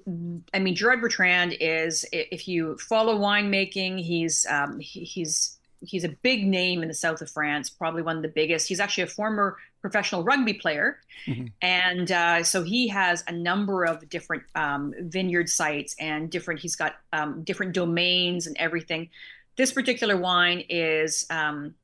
I 0.53 0.59
mean, 0.59 0.75
Gerard 0.75 1.01
Bertrand 1.01 1.57
is, 1.61 2.05
if 2.13 2.49
you 2.49 2.77
follow 2.79 3.17
winemaking, 3.17 4.01
he's 4.01 4.45
um, 4.51 4.81
he's 4.81 5.57
he's 5.81 6.05
a 6.05 6.09
big 6.09 6.47
name 6.47 6.83
in 6.83 6.89
the 6.89 6.95
south 6.95 7.23
of 7.23 7.31
France, 7.31 7.71
probably 7.71 8.03
one 8.03 8.17
of 8.17 8.23
the 8.23 8.29
biggest. 8.29 8.69
He's 8.69 8.81
actually 8.81 9.05
a 9.05 9.09
former 9.09 9.57
professional 9.81 10.25
rugby 10.25 10.55
player, 10.55 10.99
mm-hmm. 11.27 11.47
and 11.63 12.11
uh, 12.11 12.43
so 12.43 12.63
he 12.63 12.89
has 12.89 13.25
a 13.27 13.33
number 13.33 13.85
of 13.85 14.09
different 14.09 14.43
um, 14.55 14.95
vineyard 14.99 15.49
sites 15.49 15.95
and 15.99 16.31
different. 16.31 16.61
He's 16.61 16.77
got 16.77 16.97
um, 17.13 17.43
different 17.45 17.75
domains 17.75 18.47
and 18.47 18.57
everything. 18.59 19.11
This 19.57 19.73
particular 19.73 20.17
wine 20.17 20.65
is 20.69 21.27
um, 21.31 21.75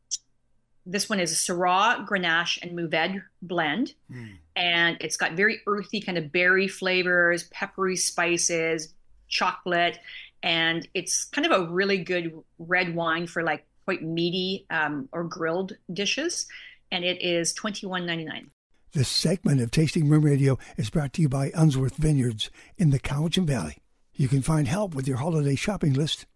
this 0.87 1.09
one 1.09 1.21
is 1.21 1.33
a 1.33 1.35
Syrah, 1.35 2.07
Grenache, 2.07 2.59
and 2.63 2.73
Mourvedre 2.73 3.23
blend. 3.41 3.95
Mm. 4.11 4.37
And 4.55 4.97
it's 5.01 5.17
got 5.17 5.33
very 5.33 5.61
earthy 5.67 6.01
kind 6.01 6.19
of 6.19 6.31
berry 6.31 6.69
flavors, 6.69 7.45
peppery 7.45 7.97
spices, 7.97 8.93
chocolate. 9.29 9.99
And 10.43 10.87
it's 10.95 11.25
kind 11.25 11.47
of 11.51 11.53
a 11.53 11.71
really 11.71 11.99
good 11.99 12.35
red 12.59 12.95
wine 12.95 13.27
for 13.27 13.43
like 13.43 13.65
quite 13.85 14.03
meaty 14.03 14.67
um, 14.71 15.09
or 15.13 15.25
grilled 15.25 15.73
dishes. 15.93 16.47
And 16.95 17.05
it 17.05 17.21
is 17.21 17.53
twenty 17.53 17.89
one 17.89 18.07
ninety 18.07 18.25
nine. 18.25 18.53
This 18.93 19.09
segment 19.09 19.61
of 19.61 19.73
Tasting 19.73 20.09
Room 20.09 20.25
Radio 20.25 20.57
is 20.77 20.91
brought 20.91 21.13
to 21.15 21.23
you 21.23 21.29
by 21.29 21.51
Unsworth 21.53 21.97
Vineyards 21.97 22.51
in 22.79 22.91
the 22.91 23.01
Cowichan 23.01 23.47
Valley. 23.47 23.79
You 24.15 24.29
can 24.29 24.43
find 24.43 24.69
help 24.69 24.95
with 24.95 25.09
your 25.09 25.17
holiday 25.17 25.57
shopping 25.57 25.93
list 25.93 26.27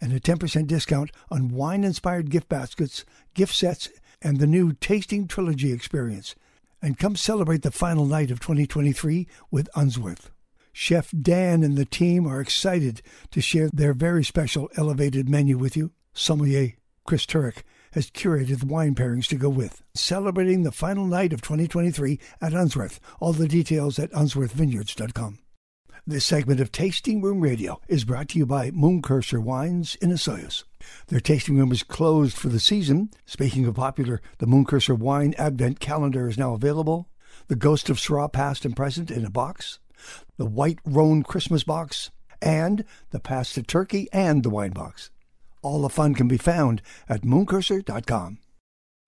and 0.00 0.14
a 0.14 0.18
10% 0.18 0.66
discount 0.68 1.10
on 1.30 1.50
wine 1.50 1.84
inspired 1.84 2.30
gift 2.30 2.48
baskets, 2.48 3.04
gift 3.34 3.54
sets, 3.54 3.90
and 4.22 4.38
the 4.38 4.46
new 4.46 4.72
Tasting 4.72 5.28
Trilogy 5.28 5.70
experience. 5.70 6.34
And 6.80 6.98
come 6.98 7.14
celebrate 7.14 7.60
the 7.60 7.70
final 7.70 8.06
night 8.06 8.30
of 8.30 8.40
2023 8.40 9.28
with 9.50 9.68
Unsworth. 9.76 10.30
Chef 10.72 11.10
Dan 11.10 11.62
and 11.62 11.76
the 11.76 11.84
team 11.84 12.26
are 12.26 12.40
excited 12.40 13.02
to 13.32 13.42
share 13.42 13.68
their 13.70 13.92
very 13.92 14.24
special 14.24 14.70
elevated 14.78 15.28
menu 15.28 15.58
with 15.58 15.76
you. 15.76 15.90
Sommelier 16.14 16.72
Chris 17.04 17.26
Turek 17.26 17.64
has 17.92 18.10
curated 18.10 18.60
the 18.60 18.66
wine 18.66 18.94
pairings 18.94 19.26
to 19.28 19.36
go 19.36 19.48
with. 19.48 19.82
Celebrating 19.94 20.62
the 20.62 20.72
final 20.72 21.06
night 21.06 21.32
of 21.32 21.42
2023 21.42 22.18
at 22.40 22.52
Unsworth. 22.52 23.00
All 23.20 23.32
the 23.32 23.48
details 23.48 23.98
at 23.98 24.12
unsworthvineyards.com. 24.12 25.38
This 26.08 26.24
segment 26.24 26.60
of 26.60 26.70
Tasting 26.70 27.20
Room 27.20 27.40
Radio 27.40 27.80
is 27.88 28.04
brought 28.04 28.28
to 28.28 28.38
you 28.38 28.46
by 28.46 28.70
Mooncurser 28.70 29.42
Wines 29.42 29.96
in 29.96 30.10
Osoyoos. 30.10 30.62
Their 31.08 31.18
tasting 31.18 31.58
room 31.58 31.72
is 31.72 31.82
closed 31.82 32.36
for 32.36 32.48
the 32.48 32.60
season. 32.60 33.10
Speaking 33.24 33.66
of 33.66 33.74
popular, 33.74 34.22
the 34.38 34.46
Mooncurser 34.46 34.96
Wine 34.96 35.34
Advent 35.36 35.80
Calendar 35.80 36.28
is 36.28 36.38
now 36.38 36.54
available. 36.54 37.08
The 37.48 37.56
Ghost 37.56 37.90
of 37.90 37.98
Syrah 37.98 38.32
Past 38.32 38.64
and 38.64 38.76
Present 38.76 39.10
in 39.10 39.24
a 39.24 39.30
box. 39.30 39.80
The 40.36 40.46
White 40.46 40.78
Rhone 40.84 41.24
Christmas 41.24 41.64
box. 41.64 42.12
And 42.40 42.84
the 43.10 43.18
Pasta 43.18 43.64
Turkey 43.64 44.08
and 44.12 44.44
the 44.44 44.50
Wine 44.50 44.70
box. 44.70 45.10
All 45.66 45.82
the 45.82 45.88
fun 45.88 46.14
can 46.14 46.28
be 46.28 46.36
found 46.36 46.80
at 47.08 47.22
mooncurser.com. 47.22 48.38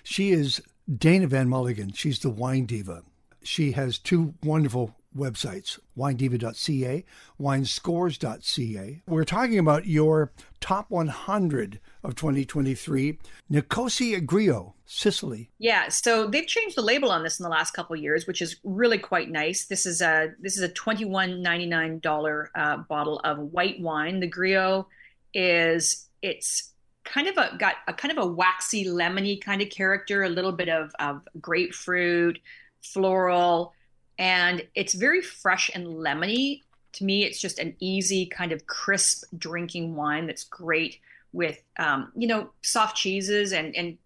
She 0.02 0.32
is 0.32 0.60
Daenna 0.92 1.28
Van 1.28 1.48
Mulligen. 1.48 1.94
She's 1.94 2.18
the 2.18 2.30
wine 2.30 2.66
diva. 2.66 3.04
She 3.44 3.72
has 3.72 3.96
two 3.96 4.34
wonderful 4.42 4.96
websites, 5.16 5.78
winediva.ca, 5.96 7.04
winescores.ca. 7.40 9.02
We're 9.06 9.24
talking 9.24 9.60
about 9.60 9.86
your 9.86 10.32
top 10.58 10.90
100 10.90 11.78
of 12.02 12.16
2023, 12.16 13.20
Nicosia 13.48 14.20
Grillo, 14.20 14.74
Sicily. 14.84 15.50
Yeah, 15.60 15.88
so 15.90 16.26
they've 16.26 16.44
changed 16.44 16.76
the 16.76 16.82
label 16.82 17.12
on 17.12 17.22
this 17.22 17.38
in 17.38 17.44
the 17.44 17.50
last 17.50 17.70
couple 17.70 17.94
years, 17.94 18.26
which 18.26 18.42
is 18.42 18.56
really 18.64 18.98
quite 18.98 19.30
nice. 19.30 19.66
This 19.66 19.86
is 19.86 20.00
a 20.00 20.32
this 20.40 20.56
is 20.56 20.64
a 20.64 20.68
$21.99 20.70 22.48
uh, 22.56 22.76
bottle 22.78 23.20
of 23.22 23.38
white 23.38 23.80
wine. 23.80 24.18
The 24.18 24.26
Grillo 24.26 24.88
is 25.32 26.07
it's 26.22 26.72
kind 27.04 27.26
of 27.26 27.36
a 27.38 27.56
got 27.58 27.76
a 27.86 27.92
kind 27.92 28.16
of 28.16 28.22
a 28.22 28.26
waxy 28.26 28.84
lemony 28.84 29.40
kind 29.40 29.62
of 29.62 29.70
character 29.70 30.22
a 30.22 30.28
little 30.28 30.52
bit 30.52 30.68
of, 30.68 30.92
of 30.98 31.26
grapefruit 31.40 32.38
floral 32.82 33.72
and 34.18 34.66
it's 34.74 34.94
very 34.94 35.22
fresh 35.22 35.70
and 35.74 35.86
lemony. 35.86 36.62
To 36.94 37.04
me 37.04 37.24
it's 37.24 37.40
just 37.40 37.58
an 37.58 37.76
easy 37.80 38.26
kind 38.26 38.52
of 38.52 38.66
crisp 38.66 39.24
drinking 39.36 39.96
wine 39.96 40.26
that's 40.26 40.44
great 40.44 40.98
with 41.32 41.62
um, 41.78 42.12
you 42.16 42.26
know 42.26 42.50
soft 42.62 42.96
cheeses 42.96 43.52
and 43.52 43.74
and 43.76 43.98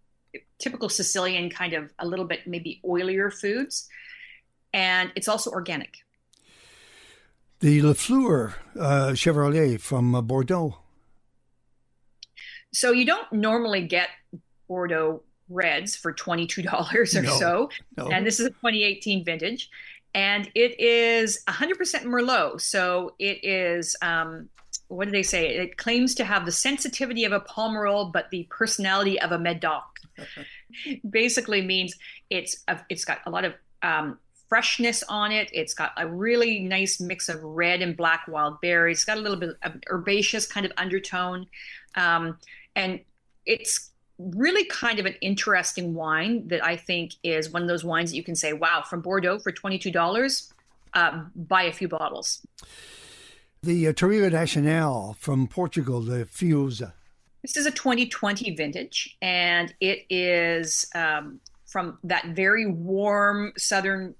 typical 0.58 0.88
sicilian 0.88 1.50
kind 1.50 1.74
of 1.74 1.92
a 1.98 2.06
little 2.06 2.24
bit 2.24 2.46
maybe 2.46 2.80
oilier 2.84 3.32
foods. 3.32 3.88
And 4.72 5.12
it's 5.16 5.28
also 5.28 5.50
organic. 5.50 5.98
The 7.60 7.80
Lafleur 7.80 8.54
uh, 8.78 9.10
Chevrolet 9.12 9.78
from 9.80 10.14
uh, 10.14 10.22
Bordeaux 10.22 10.81
so 12.72 12.92
you 12.92 13.04
don't 13.04 13.30
normally 13.32 13.86
get 13.86 14.08
Bordeaux 14.68 15.22
reds 15.48 15.94
for 15.94 16.12
$22 16.12 16.64
or 16.94 17.22
no, 17.22 17.30
so. 17.38 17.70
No. 17.96 18.08
And 18.08 18.26
this 18.26 18.40
is 18.40 18.46
a 18.46 18.50
2018 18.50 19.24
vintage. 19.24 19.70
And 20.14 20.50
it 20.54 20.78
is 20.78 21.42
100% 21.48 22.04
Merlot. 22.04 22.60
So 22.60 23.14
it 23.18 23.44
is, 23.44 23.96
um, 24.02 24.48
what 24.88 25.06
do 25.06 25.10
they 25.10 25.22
say? 25.22 25.56
It 25.56 25.78
claims 25.78 26.14
to 26.16 26.24
have 26.24 26.44
the 26.44 26.52
sensitivity 26.52 27.24
of 27.24 27.32
a 27.32 27.40
Pomerol, 27.40 28.12
but 28.12 28.30
the 28.30 28.46
personality 28.50 29.20
of 29.20 29.32
a 29.32 29.38
Medoc. 29.38 29.84
Basically 31.08 31.62
means 31.62 31.96
it's 32.28 32.62
a, 32.68 32.78
it's 32.90 33.04
got 33.04 33.20
a 33.26 33.30
lot 33.30 33.44
of 33.44 33.54
um, 33.82 34.18
freshness 34.48 35.02
on 35.08 35.32
it. 35.32 35.48
It's 35.54 35.72
got 35.72 35.92
a 35.96 36.06
really 36.06 36.60
nice 36.60 37.00
mix 37.00 37.30
of 37.30 37.42
red 37.42 37.80
and 37.80 37.96
black 37.96 38.24
wild 38.28 38.60
berries. 38.60 38.98
It's 38.98 39.04
got 39.06 39.16
a 39.16 39.20
little 39.20 39.38
bit 39.38 39.56
of 39.62 39.72
herbaceous 39.90 40.46
kind 40.46 40.66
of 40.66 40.72
undertone. 40.76 41.46
Um, 41.94 42.38
and 42.74 43.00
it's 43.46 43.90
really 44.18 44.64
kind 44.66 44.98
of 44.98 45.06
an 45.06 45.14
interesting 45.20 45.94
wine 45.94 46.46
that 46.48 46.64
I 46.64 46.76
think 46.76 47.14
is 47.22 47.50
one 47.50 47.62
of 47.62 47.68
those 47.68 47.84
wines 47.84 48.10
that 48.10 48.16
you 48.16 48.22
can 48.22 48.36
say, 48.36 48.52
wow, 48.52 48.82
from 48.82 49.00
Bordeaux 49.00 49.38
for 49.38 49.52
$22, 49.52 50.52
uh, 50.94 51.22
buy 51.34 51.62
a 51.62 51.72
few 51.72 51.88
bottles. 51.88 52.46
The 53.62 53.88
uh, 53.88 53.92
Touriga 53.92 54.30
Nacional 54.30 55.16
from 55.18 55.46
Portugal, 55.46 56.00
the 56.00 56.24
Fiuza. 56.24 56.92
This 57.42 57.56
is 57.56 57.66
a 57.66 57.70
2020 57.70 58.54
vintage, 58.54 59.16
and 59.20 59.74
it 59.80 60.04
is 60.10 60.86
um, 60.94 61.40
from 61.66 61.98
that 62.04 62.26
very 62.26 62.66
warm 62.66 63.52
southern 63.56 64.14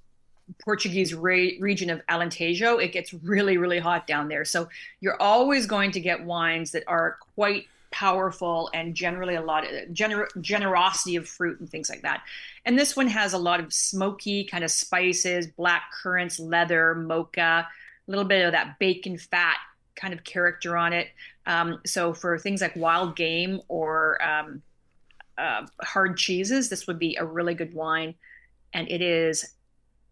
Portuguese 0.65 1.15
re- 1.15 1.59
region 1.61 1.91
of 1.91 2.05
Alentejo. 2.07 2.83
It 2.83 2.93
gets 2.93 3.15
really, 3.15 3.59
really 3.59 3.79
hot 3.79 4.07
down 4.07 4.29
there. 4.29 4.45
So 4.45 4.69
you're 5.01 5.21
always 5.21 5.67
going 5.67 5.93
to 5.93 6.01
get 6.01 6.25
wines 6.25 6.73
that 6.73 6.85
are 6.87 7.19
quite 7.35 7.67
powerful 7.93 8.71
and 8.75 8.95
generally 8.95 9.37
a 9.37 9.43
lot 9.43 9.65
of 9.65 9.71
gener- 9.91 10.29
generosity 10.41 11.17
of 11.17 11.29
fruit 11.29 11.61
and 11.61 11.71
things 11.71 11.89
like 11.89 12.03
that. 12.03 12.23
And 12.65 12.79
this 12.79 12.97
one 12.97 13.07
has 13.07 13.33
a 13.33 13.39
lot 13.39 13.61
of 13.61 13.73
smoky 13.73 14.45
kind 14.45 14.65
of 14.65 14.71
spices, 14.71 15.47
black 15.47 15.85
currants, 16.03 16.41
leather, 16.41 16.95
mocha, 16.95 17.69
a 18.09 18.11
little 18.11 18.25
bit 18.25 18.45
of 18.45 18.53
that 18.53 18.79
bacon 18.79 19.19
fat 19.19 19.59
kind 19.95 20.13
of 20.13 20.25
character 20.25 20.77
on 20.77 20.93
it. 20.93 21.09
Um, 21.47 21.81
so 21.87 22.15
for 22.15 22.39
things 22.39 22.61
like 22.61 22.75
wild 22.75 23.15
game 23.15 23.61
or 23.69 24.21
um, 24.23 24.63
uh, 25.39 25.67
hard 25.83 26.17
cheeses, 26.17 26.69
this 26.69 26.87
would 26.87 26.99
be 26.99 27.17
a 27.17 27.25
really 27.25 27.55
good 27.55 27.75
wine. 27.75 28.15
And 28.73 28.91
it 28.91 29.03
is 29.03 29.55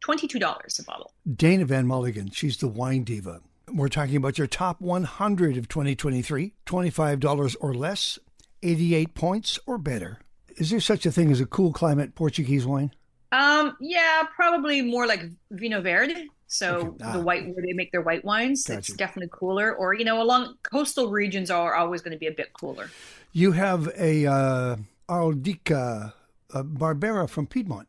$22 0.05 0.79
a 0.79 0.83
bottle. 0.85 1.13
Daenna 1.27 1.65
Van 1.65 1.87
Mulligen, 1.87 2.35
she's 2.35 2.57
the 2.59 2.69
wine 2.69 3.05
diva. 3.05 3.41
We're 3.73 3.89
talking 3.89 4.17
about 4.17 4.39
your 4.39 4.47
top 4.47 4.81
100 4.81 5.57
of 5.57 5.69
2023, 5.69 6.53
$25 6.67 7.57
or 7.61 7.75
less, 7.75 8.19
88 8.63 9.15
points 9.15 9.59
or 9.67 9.79
better. 9.79 10.19
Is 10.57 10.71
there 10.71 10.81
such 10.81 11.07
a 11.07 11.13
thing 11.13 11.31
as 11.31 11.41
a 11.41 11.47
cool 11.47 11.73
climate 11.73 12.15
Portuguese 12.15 12.67
wine? 12.67 12.93
Um, 13.33 13.77
yeah, 13.81 14.25
probably 14.35 14.83
more 14.83 15.07
like 15.07 15.23
Vinho 15.53 15.83
Verde. 15.83 16.29
So 16.49 16.77
okay. 16.79 17.05
ah. 17.05 17.13
the 17.13 17.21
white 17.21 17.47
where 17.47 17.65
they 17.65 17.73
make 17.73 17.93
their 17.93 18.03
white 18.03 18.25
wines, 18.25 18.65
gotcha. 18.65 18.79
it's 18.79 18.93
definitely 18.93 19.31
cooler. 19.33 19.73
Or 19.73 19.95
you 19.95 20.05
know, 20.05 20.21
along 20.21 20.57
coastal 20.63 21.11
regions 21.11 21.51
are 21.51 21.75
always 21.75 22.03
going 22.03 22.13
to 22.13 22.19
be 22.19 22.27
a 22.27 22.33
bit 22.33 22.53
cooler. 22.53 22.91
You 23.33 23.53
have 23.53 23.89
a 23.97 24.27
uh, 24.27 24.77
Araldica 25.09 26.13
uh, 26.53 26.63
Barbera 26.65 27.29
from 27.29 27.47
Piedmont. 27.47 27.87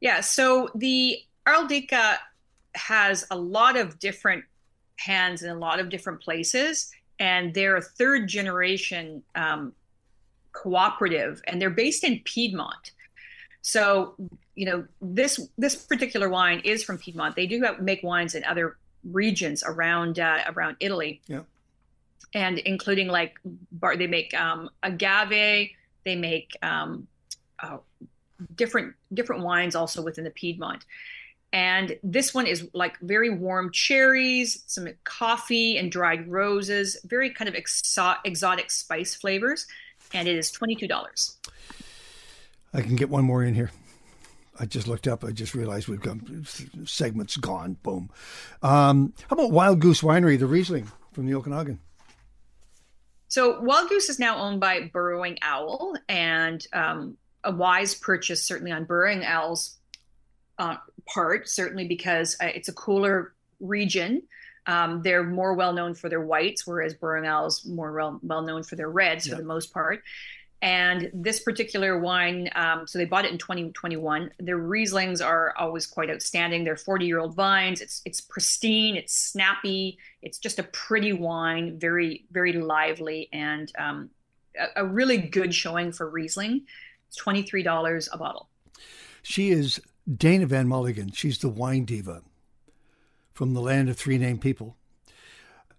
Yeah, 0.00 0.20
so 0.20 0.70
the 0.74 1.18
Araldica 1.46 2.18
has 2.74 3.26
a 3.30 3.36
lot 3.36 3.76
of 3.76 3.98
different 3.98 4.44
hands 5.00 5.42
in 5.42 5.50
a 5.50 5.58
lot 5.58 5.80
of 5.80 5.88
different 5.88 6.20
places, 6.20 6.90
and 7.18 7.54
they're 7.54 7.76
a 7.76 7.82
third 7.82 8.28
generation 8.28 9.22
um, 9.34 9.72
cooperative, 10.52 11.42
and 11.46 11.60
they're 11.60 11.70
based 11.70 12.04
in 12.04 12.20
Piedmont. 12.20 12.92
So, 13.62 14.14
you 14.54 14.66
know, 14.66 14.86
this 15.00 15.40
this 15.58 15.74
particular 15.74 16.28
wine 16.28 16.60
is 16.64 16.82
from 16.82 16.98
Piedmont. 16.98 17.36
They 17.36 17.46
do 17.46 17.64
make 17.80 18.02
wines 18.02 18.34
in 18.34 18.44
other 18.44 18.76
regions 19.04 19.62
around 19.66 20.18
uh, 20.18 20.40
around 20.54 20.76
Italy, 20.80 21.20
yeah, 21.26 21.42
and 22.34 22.58
including 22.60 23.08
like 23.08 23.38
bar, 23.72 23.96
they 23.96 24.06
make 24.06 24.32
um, 24.34 24.70
agave, 24.82 25.70
they 26.04 26.16
make 26.16 26.56
um, 26.62 27.06
oh, 27.62 27.82
different 28.54 28.94
different 29.12 29.42
wines 29.42 29.74
also 29.74 30.02
within 30.02 30.24
the 30.24 30.30
Piedmont. 30.30 30.84
And 31.52 31.98
this 32.02 32.32
one 32.32 32.46
is 32.46 32.68
like 32.74 32.98
very 33.00 33.30
warm 33.30 33.72
cherries, 33.72 34.62
some 34.66 34.88
coffee 35.04 35.76
and 35.76 35.90
dried 35.90 36.30
roses, 36.30 36.96
very 37.04 37.30
kind 37.30 37.48
of 37.48 37.54
exo- 37.54 38.18
exotic 38.24 38.70
spice 38.70 39.14
flavors. 39.14 39.66
And 40.14 40.28
it 40.28 40.36
is 40.36 40.52
$22. 40.52 41.36
I 42.72 42.82
can 42.82 42.96
get 42.96 43.08
one 43.08 43.24
more 43.24 43.42
in 43.42 43.54
here. 43.54 43.70
I 44.58 44.66
just 44.66 44.86
looked 44.86 45.08
up. 45.08 45.24
I 45.24 45.30
just 45.30 45.54
realized 45.54 45.88
we've 45.88 46.00
got 46.00 46.18
segments 46.84 47.36
gone. 47.36 47.78
Boom. 47.82 48.10
Um, 48.62 49.14
how 49.28 49.34
about 49.34 49.50
Wild 49.50 49.80
Goose 49.80 50.02
Winery, 50.02 50.38
the 50.38 50.46
Riesling 50.46 50.90
from 51.12 51.26
the 51.26 51.34
Okanagan? 51.34 51.80
So 53.28 53.60
Wild 53.60 53.88
Goose 53.88 54.10
is 54.10 54.18
now 54.18 54.36
owned 54.38 54.60
by 54.60 54.90
Burrowing 54.92 55.38
Owl, 55.40 55.96
and 56.08 56.64
um, 56.72 57.16
a 57.42 57.52
wise 57.52 57.94
purchase 57.94 58.42
certainly 58.42 58.72
on 58.72 58.84
Burrowing 58.84 59.24
Owl's 59.24 59.78
uh, 60.58 60.76
part, 61.06 61.48
certainly 61.48 61.86
because 61.86 62.36
uh, 62.40 62.46
it's 62.46 62.68
a 62.68 62.72
cooler 62.72 63.32
region. 63.60 64.22
Um, 64.66 65.02
they're 65.02 65.24
more 65.24 65.54
well 65.54 65.72
known 65.72 65.94
for 65.94 66.08
their 66.08 66.20
whites, 66.20 66.66
whereas 66.66 66.94
is 66.94 67.66
more 67.66 67.92
well, 67.92 68.20
well 68.22 68.42
known 68.42 68.62
for 68.62 68.76
their 68.76 68.90
reds 68.90 69.26
yeah. 69.26 69.34
for 69.34 69.40
the 69.40 69.46
most 69.46 69.72
part. 69.72 70.02
And 70.62 71.10
this 71.14 71.40
particular 71.40 71.98
wine, 71.98 72.50
um, 72.54 72.86
so 72.86 72.98
they 72.98 73.06
bought 73.06 73.24
it 73.24 73.32
in 73.32 73.38
2021. 73.38 74.30
Their 74.38 74.58
Rieslings 74.58 75.24
are 75.24 75.54
always 75.56 75.86
quite 75.86 76.10
outstanding. 76.10 76.64
They're 76.64 76.76
40 76.76 77.06
year 77.06 77.18
old 77.18 77.34
vines. 77.34 77.80
It's 77.80 78.02
it's 78.04 78.20
pristine. 78.20 78.94
It's 78.96 79.14
snappy. 79.14 79.96
It's 80.20 80.38
just 80.38 80.58
a 80.58 80.64
pretty 80.64 81.14
wine, 81.14 81.78
very 81.78 82.26
very 82.30 82.52
lively, 82.52 83.30
and 83.32 83.72
um, 83.78 84.10
a, 84.58 84.82
a 84.82 84.84
really 84.84 85.16
good 85.16 85.54
showing 85.54 85.92
for 85.92 86.10
Riesling. 86.10 86.66
It's 87.08 87.16
twenty 87.16 87.42
three 87.42 87.62
dollars 87.62 88.10
a 88.12 88.18
bottle. 88.18 88.50
She 89.22 89.50
is 89.50 89.80
Daenna 90.08 90.46
Van 90.46 90.66
Mulligen, 90.66 91.14
She's 91.14 91.38
the 91.38 91.48
wine 91.48 91.84
diva 91.84 92.22
from 93.32 93.54
the 93.54 93.60
land 93.60 93.88
of 93.88 93.96
three 93.96 94.18
named 94.18 94.40
people. 94.40 94.76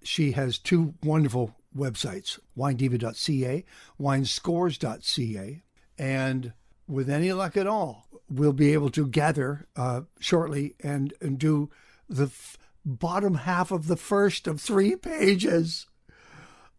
She 0.03 0.31
has 0.31 0.57
two 0.57 0.95
wonderful 1.03 1.55
websites 1.75 2.39
winediva.ca, 2.57 3.65
winescores.ca, 3.99 5.61
and 5.97 6.53
with 6.87 7.09
any 7.09 7.31
luck 7.31 7.55
at 7.55 7.67
all, 7.67 8.07
we'll 8.29 8.53
be 8.53 8.73
able 8.73 8.89
to 8.91 9.07
gather 9.07 9.67
uh, 9.75 10.01
shortly 10.19 10.75
and, 10.81 11.13
and 11.21 11.37
do 11.37 11.69
the 12.09 12.25
f- 12.25 12.57
bottom 12.83 13.35
half 13.35 13.71
of 13.71 13.87
the 13.87 13.95
first 13.95 14.47
of 14.47 14.59
three 14.59 14.95
pages 14.95 15.87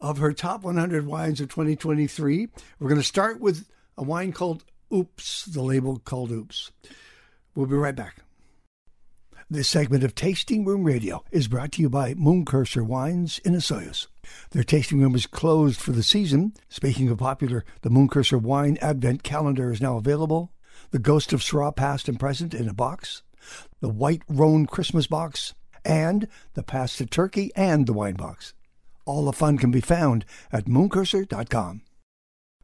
of 0.00 0.18
her 0.18 0.32
top 0.32 0.64
100 0.64 1.06
wines 1.06 1.40
of 1.40 1.48
2023. 1.48 2.48
We're 2.78 2.88
going 2.88 3.00
to 3.00 3.06
start 3.06 3.40
with 3.40 3.68
a 3.96 4.02
wine 4.02 4.32
called 4.32 4.64
Oops, 4.92 5.44
the 5.46 5.62
label 5.62 5.98
called 5.98 6.30
Oops. 6.30 6.72
We'll 7.54 7.66
be 7.66 7.76
right 7.76 7.94
back. 7.94 8.16
This 9.50 9.68
segment 9.68 10.02
of 10.04 10.14
Tasting 10.14 10.64
Room 10.64 10.84
Radio 10.84 11.22
is 11.30 11.48
brought 11.48 11.72
to 11.72 11.82
you 11.82 11.90
by 11.90 12.14
Mooncurser 12.14 12.86
Wines 12.86 13.38
in 13.40 13.52
Osoyoos. 13.52 14.06
Their 14.52 14.64
tasting 14.64 15.02
room 15.02 15.14
is 15.14 15.26
closed 15.26 15.78
for 15.78 15.92
the 15.92 16.02
season. 16.02 16.54
Speaking 16.70 17.10
of 17.10 17.18
popular, 17.18 17.62
the 17.82 17.90
Mooncurser 17.90 18.40
Wine 18.40 18.78
Advent 18.80 19.22
Calendar 19.22 19.70
is 19.70 19.82
now 19.82 19.98
available. 19.98 20.50
The 20.92 20.98
Ghost 20.98 21.34
of 21.34 21.42
Syrah 21.42 21.76
Past 21.76 22.08
and 22.08 22.18
Present 22.18 22.54
in 22.54 22.66
a 22.66 22.72
box. 22.72 23.22
The 23.80 23.90
White 23.90 24.22
Rhone 24.26 24.64
Christmas 24.64 25.06
box. 25.06 25.52
And 25.84 26.28
the 26.54 26.62
Pasta 26.62 27.04
Turkey 27.04 27.50
and 27.54 27.86
the 27.86 27.92
Wine 27.92 28.14
box. 28.14 28.54
All 29.04 29.26
the 29.26 29.32
fun 29.34 29.58
can 29.58 29.70
be 29.70 29.82
found 29.82 30.24
at 30.50 30.64
mooncurser.com. 30.64 31.82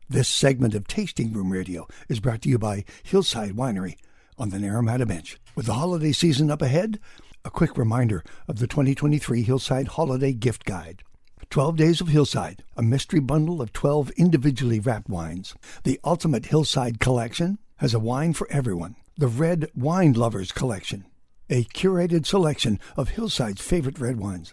This 0.09 0.29
segment 0.29 0.75
of 0.75 0.89
Tasting 0.89 1.35
Room 1.35 1.53
Radio 1.53 1.87
is 2.09 2.21
brought 2.21 2.41
to 2.43 2.49
you 2.49 2.59
by 2.59 2.87
Hillside 3.03 3.53
Winery 3.53 3.97
on 4.39 4.51
the 4.51 4.59
Naramata 4.59 5.07
Bench. 5.07 5.39
With 5.55 5.67
the 5.67 5.75
holiday 5.75 6.13
season 6.13 6.51
up 6.51 6.63
ahead, 6.63 6.99
a 7.45 7.51
quick 7.51 7.77
reminder 7.77 8.23
of 8.47 8.59
the 8.59 8.67
2023 8.67 9.43
Hillside 9.43 9.89
Holiday 9.89 10.33
Gift 10.33 10.65
Guide. 10.65 11.03
12 11.51 11.77
Days 11.77 12.01
of 12.01 12.09
Hillside, 12.09 12.63
a 12.77 12.83
mystery 12.83 13.21
bundle 13.21 13.63
of 13.63 13.73
12 13.73 14.11
individually 14.11 14.81
wrapped 14.81 15.09
wines. 15.09 15.55
The 15.85 15.99
Ultimate 16.05 16.47
Hillside 16.47 17.01
Collection 17.01 17.59
has 17.77 17.95
a 17.95 17.99
wine 17.99 18.35
for 18.35 18.47
everyone. 18.51 18.97
The 19.17 19.29
Red 19.29 19.71
Wine 19.75 20.13
Lovers 20.13 20.53
Collection, 20.53 21.07
a 21.49 21.65
curated 21.65 22.27
selection 22.27 22.79
of 22.97 23.11
Hillside's 23.11 23.63
favorite 23.63 23.99
red 23.99 24.21
wines. 24.21 24.53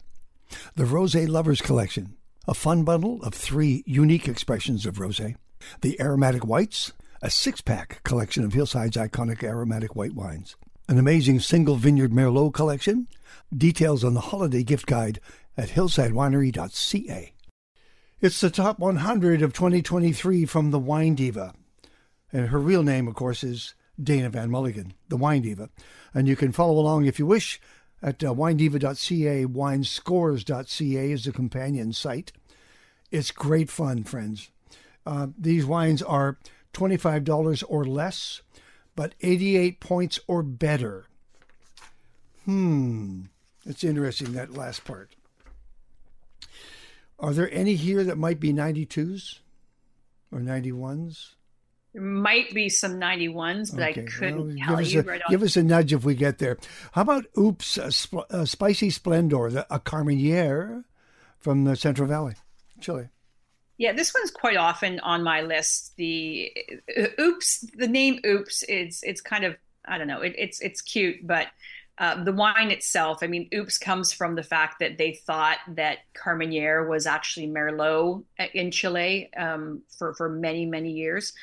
The 0.76 0.86
Rosé 0.86 1.28
Lovers 1.28 1.62
Collection, 1.62 2.16
a 2.48 2.54
fun 2.54 2.84
bundle 2.84 3.22
of 3.24 3.34
three 3.34 3.84
unique 3.86 4.28
expressions 4.28 4.86
of 4.86 4.96
rosé. 4.96 5.36
The 5.82 6.00
Aromatic 6.00 6.46
Whites, 6.46 6.94
a 7.26 7.30
six 7.32 7.60
pack 7.60 8.04
collection 8.04 8.44
of 8.44 8.54
Hillside's 8.54 8.96
iconic 8.96 9.42
aromatic 9.42 9.96
white 9.96 10.14
wines. 10.14 10.56
An 10.88 11.00
amazing 11.00 11.40
single 11.40 11.76
vineyard 11.76 12.12
Merlot 12.12 12.54
collection. 12.54 13.08
Details 13.52 14.04
on 14.04 14.14
the 14.14 14.22
holiday 14.30 14.62
gift 14.62 14.86
guide 14.86 15.20
at 15.58 15.70
hillsidewinery.ca. 15.70 17.34
It's 18.22 18.40
the 18.40 18.52
top 18.52 18.78
100 18.78 19.42
of 19.42 19.54
2023 19.54 20.46
from 20.46 20.70
the 20.70 20.78
Wine 20.78 21.16
Diva. 21.16 21.56
And 22.32 22.50
her 22.50 22.60
real 22.60 22.84
name, 22.84 23.08
of 23.08 23.16
course, 23.16 23.44
is 23.44 23.74
Daenna 24.00 24.30
Van 24.30 24.52
Mulligen, 24.52 24.92
the 25.10 25.18
Wine 25.18 25.42
Diva. 25.42 25.72
And 26.14 26.28
you 26.28 26.36
can 26.36 26.52
follow 26.52 26.78
along 26.78 27.08
if 27.08 27.18
you 27.18 27.26
wish 27.26 27.60
at 28.04 28.24
uh, 28.24 28.36
winediva.ca. 28.36 29.46
Winescores.ca 29.48 31.12
is 31.12 31.26
the 31.26 31.32
companion 31.32 31.92
site. 31.92 32.32
It's 33.10 33.32
great 33.32 33.72
fun, 33.72 34.04
friends. 34.04 34.52
Uh, 35.08 35.28
these 35.36 35.66
wines 35.66 36.04
are 36.04 36.38
$25 36.76 37.64
or 37.68 37.86
less, 37.86 38.42
but 38.96 39.16
88 39.22 39.80
points 39.80 40.20
or 40.28 40.44
better. 40.44 41.06
Hmm, 42.44 43.24
it's 43.66 43.84
interesting 43.84 44.34
that 44.34 44.54
last 44.54 44.86
part. 44.86 45.16
Are 47.18 47.34
there 47.34 47.52
any 47.52 47.76
here 47.76 48.04
that 48.04 48.18
might 48.18 48.40
be 48.40 48.54
92s 48.54 49.40
or 50.32 50.40
91s? 50.40 51.32
There 51.94 52.04
might 52.04 52.54
be 52.54 52.68
some 52.68 53.00
91s, 53.00 53.74
but 53.74 53.84
okay. 53.84 54.02
I 54.02 54.06
couldn't 54.06 54.48
well, 54.48 54.68
tell 54.68 54.82
you 54.82 55.00
a, 55.00 55.04
right 55.04 55.22
Give 55.30 55.44
us 55.44 55.56
a 55.56 55.64
nudge 55.64 55.94
if 55.94 56.04
we 56.04 56.14
get 56.14 56.40
there. 56.40 56.58
How 56.92 57.04
about 57.04 57.26
Oops, 57.38 57.78
a, 57.78 57.90
sp- 57.96 58.28
a 58.30 58.46
Spicy 58.46 58.90
Splendor, 58.90 59.50
the, 59.50 59.74
a 59.74 59.80
Carmenere 59.80 60.84
from 61.40 61.64
the 61.64 61.78
Central 61.78 62.10
Valley, 62.10 62.36
Chile? 62.82 63.08
Yeah, 63.78 63.92
this 63.92 64.14
one's 64.14 64.32
quite 64.32 64.58
often 64.58 65.00
on 65.02 65.24
my 65.24 65.42
list. 65.42 65.96
The 65.98 66.52
uh, 66.98 67.08
Oops, 67.22 67.60
the 67.76 67.88
name 67.88 68.20
Oops, 68.26 68.64
it's 68.70 69.04
it's 69.04 69.22
kind 69.22 69.44
of 69.44 69.56
I 69.86 69.98
don't 69.98 70.08
know, 70.08 70.22
it, 70.22 70.36
it's 70.38 70.62
it's 70.62 70.82
cute, 70.82 71.26
but 71.26 71.48
uh, 71.98 72.24
the 72.24 72.34
wine 72.34 72.72
itself, 72.72 73.20
I 73.22 73.28
mean, 73.28 73.48
Oops 73.54 73.78
comes 73.78 74.12
from 74.12 74.36
the 74.36 74.44
fact 74.44 74.80
that 74.80 74.98
they 74.98 75.14
thought 75.14 75.58
that 75.70 76.00
Carmenere 76.14 76.90
was 76.90 77.06
actually 77.06 77.48
Merlot 77.48 78.24
uh, 78.38 78.46
in 78.54 78.72
Chile 78.72 79.30
um, 79.36 79.82
for 79.98 80.14
for 80.14 80.30
many 80.30 80.66
many 80.66 80.92
years, 80.92 81.34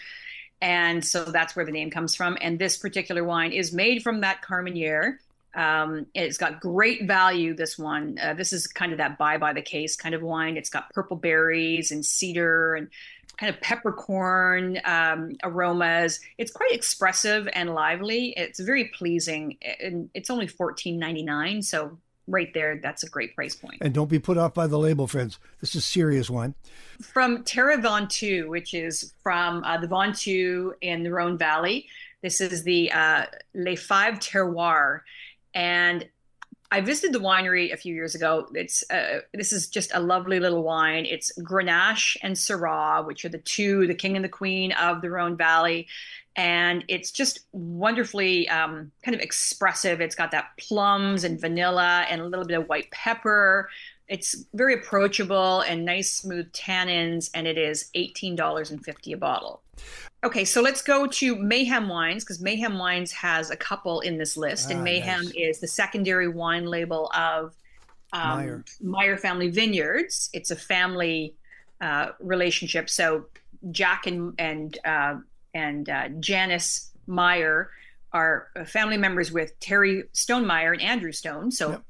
and 0.61 1.05
so 1.05 1.25
that's 1.25 1.55
where 1.57 1.64
the 1.66 1.73
name 1.73 1.90
comes 1.90 2.14
from. 2.14 2.37
And 2.40 2.59
this 2.59 2.77
particular 2.77 3.25
wine 3.25 3.53
is 3.53 3.73
made 3.73 4.03
from 4.03 4.21
that 4.21 4.42
Carmenere. 4.42 5.18
Um, 5.55 6.07
it's 6.15 6.38
got 6.38 6.61
great 6.61 7.07
value. 7.07 7.55
This 7.55 7.79
one, 7.79 8.19
uh, 8.23 8.35
this 8.35 8.53
is 8.53 8.67
kind 8.67 8.93
of 8.93 8.99
that 8.99 9.19
buy 9.19 9.38
by 9.38 9.53
the 9.53 9.62
case 9.62 9.97
kind 9.97 10.15
of 10.15 10.23
wine. 10.23 10.57
It's 10.57 10.71
got 10.71 10.91
purple 10.93 11.17
berries 11.17 11.91
and 11.91 12.05
cedar 12.05 12.75
and 12.75 12.88
kind 13.37 13.55
of 13.55 13.61
peppercorn 13.61 14.79
um, 14.85 15.33
aromas. 15.43 16.21
It's 16.38 16.53
quite 16.53 16.73
expressive 16.73 17.49
and 17.53 17.75
lively. 17.75 18.35
It's 18.37 18.61
very 18.61 18.87
pleasing, 18.97 19.59
and 19.81 20.09
it's 20.15 20.31
only 20.31 20.47
fourteen 20.47 20.99
ninety 20.99 21.23
nine. 21.23 21.62
So 21.62 21.99
right 22.29 22.55
there, 22.55 22.79
that's 22.81 23.03
a 23.03 23.09
great 23.09 23.35
price 23.35 23.55
point. 23.55 23.79
And 23.81 23.93
don't 23.93 24.09
be 24.09 24.19
put 24.19 24.38
off 24.38 24.55
by 24.55 24.67
the 24.69 24.79
label, 24.79 25.07
friends. 25.07 25.38
This 25.61 25.75
is 25.75 25.85
serious 25.85 26.31
wine. 26.31 26.55
From 27.01 27.43
Terre 27.43 27.79
Ventoux, 27.79 28.49
which 28.49 28.75
is 28.75 29.12
from 29.23 29.65
uh, 29.65 29.77
the 29.79 29.88
Ventoux 29.88 30.73
in 30.81 31.03
the 31.03 31.11
Rhone 31.11 31.37
Valley. 31.37 31.88
This 32.23 32.41
is 32.41 32.62
the 32.62 32.93
uh, 32.93 33.27
Les 33.55 33.77
Five 33.77 34.21
Terroirs 34.21 35.01
and 35.55 36.09
I 36.73 36.81
visited 36.81 37.12
the 37.12 37.21
winery 37.21 37.71
a 37.71 37.77
few 37.77 37.95
years 37.95 38.15
ago. 38.15 38.49
It's 38.55 38.83
uh, 38.91 39.21
this 39.35 39.53
is 39.53 39.69
just 39.69 39.91
a 39.95 40.01
lovely 40.01 40.41
little 40.41 40.62
wine. 40.62 41.05
It's 41.05 41.31
Grenache 41.38 42.17
and 42.23 42.35
Syrah, 42.35 43.07
which 43.07 43.27
are 43.27 43.29
the 43.29 43.37
two, 43.37 43.87
the 43.87 43.95
king 43.95 44.17
and 44.17 44.25
the 44.25 44.31
queen 44.31 44.73
of 44.73 45.03
the 45.03 45.11
Rhone 45.11 45.37
Valley, 45.37 45.87
and 46.35 46.83
it's 46.88 47.11
just 47.11 47.41
wonderfully 47.53 48.49
um, 48.49 48.91
kind 49.05 49.15
of 49.15 49.21
expressive. 49.21 50.01
It's 50.01 50.15
got 50.15 50.31
that 50.31 50.47
plums 50.59 51.25
and 51.25 51.38
vanilla 51.38 52.07
and 52.09 52.23
a 52.23 52.27
little 52.27 52.47
bit 52.47 52.59
of 52.59 52.69
white 52.69 52.91
pepper. 52.91 53.69
It's 54.12 54.44
very 54.53 54.75
approachable 54.75 55.61
and 55.61 55.87
nice, 55.87 56.12
smooth 56.12 56.53
tannins, 56.53 57.31
and 57.35 57.46
it 57.46 57.57
is 57.57 57.90
eighteen 57.94 58.37
dollars 58.37 58.70
and 58.70 58.85
fifty 58.85 59.12
a 59.12 59.16
bottle. 59.16 59.62
Okay, 60.22 60.44
so 60.44 60.61
let's 60.61 60.83
go 60.83 61.07
to 61.07 61.35
Mayhem 61.35 61.88
Wines 61.88 62.22
because 62.22 62.40
Mayhem 62.40 62.79
Wines 62.79 63.11
has 63.12 63.51
a 63.51 63.57
couple 63.57 64.01
in 64.01 64.18
this 64.18 64.37
list, 64.37 64.68
ah, 64.68 64.75
and 64.75 64.85
Mayhem 64.85 65.22
nice. 65.25 65.33
is 65.35 65.61
the 65.61 65.66
secondary 65.66 66.29
wine 66.29 66.66
label 66.66 67.11
of 67.14 67.55
um, 68.12 68.38
Meyer. 68.38 68.64
Meyer 68.83 69.16
Family 69.16 69.48
Vineyards. 69.48 70.29
It's 70.33 70.51
a 70.51 70.57
family 70.57 71.35
uh, 71.81 72.11
relationship. 72.20 72.90
So 72.90 73.27
Jack 73.70 74.07
and 74.07 74.35
and 74.38 74.79
uh, 74.85 75.14
and 75.55 75.88
uh, 75.88 76.09
Janice 76.20 76.90
Meyer 77.07 77.70
are 78.12 78.48
family 78.66 78.98
members 78.98 79.33
with 79.33 79.59
Terry 79.59 80.05
Stonemeyer 80.12 80.72
and 80.72 80.83
Andrew 80.83 81.12
Stone. 81.12 81.51
So 81.51 81.70
yep. 81.70 81.83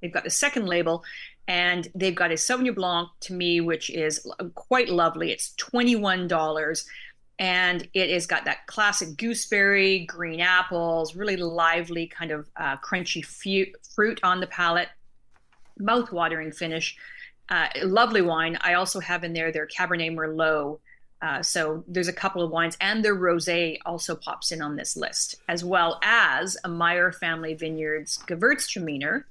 they've 0.00 0.12
got 0.12 0.24
the 0.24 0.30
second 0.30 0.66
label, 0.66 1.02
and 1.48 1.88
they've 1.94 2.14
got 2.14 2.30
a 2.30 2.34
Sauvignon 2.34 2.74
Blanc 2.74 3.08
to 3.20 3.32
me, 3.32 3.60
which 3.60 3.90
is 3.90 4.26
quite 4.54 4.88
lovely. 4.88 5.30
It's 5.32 5.54
twenty 5.56 5.96
one 5.96 6.28
dollars 6.28 6.86
and 7.38 7.88
it 7.94 8.10
has 8.10 8.26
got 8.26 8.44
that 8.44 8.66
classic 8.66 9.16
gooseberry, 9.16 10.06
green 10.06 10.40
apples, 10.40 11.16
really 11.16 11.36
lively 11.36 12.06
kind 12.06 12.30
of 12.30 12.48
uh, 12.56 12.76
crunchy 12.76 13.24
fu- 13.24 13.72
fruit 13.94 14.20
on 14.22 14.38
the 14.40 14.46
palate, 14.46 14.88
mouth-watering 15.78 16.52
finish. 16.52 16.96
Uh, 17.48 17.68
lovely 17.82 18.22
wine. 18.22 18.56
I 18.60 18.74
also 18.74 19.00
have 19.00 19.24
in 19.24 19.32
there 19.32 19.50
their 19.50 19.66
Cabernet 19.66 20.14
Merlot. 20.14 20.78
Uh, 21.20 21.42
so 21.42 21.84
there's 21.88 22.08
a 22.08 22.12
couple 22.12 22.42
of 22.42 22.50
wines, 22.50 22.76
and 22.80 23.04
their 23.04 23.16
rosé 23.16 23.78
also 23.86 24.14
pops 24.14 24.52
in 24.52 24.62
on 24.62 24.76
this 24.76 24.96
list, 24.96 25.36
as 25.48 25.64
well 25.64 25.98
as 26.02 26.56
a 26.64 26.68
Meyer 26.68 27.12
Family 27.12 27.54
Vineyards 27.54 28.18
Gewürztraminer, 28.26 29.24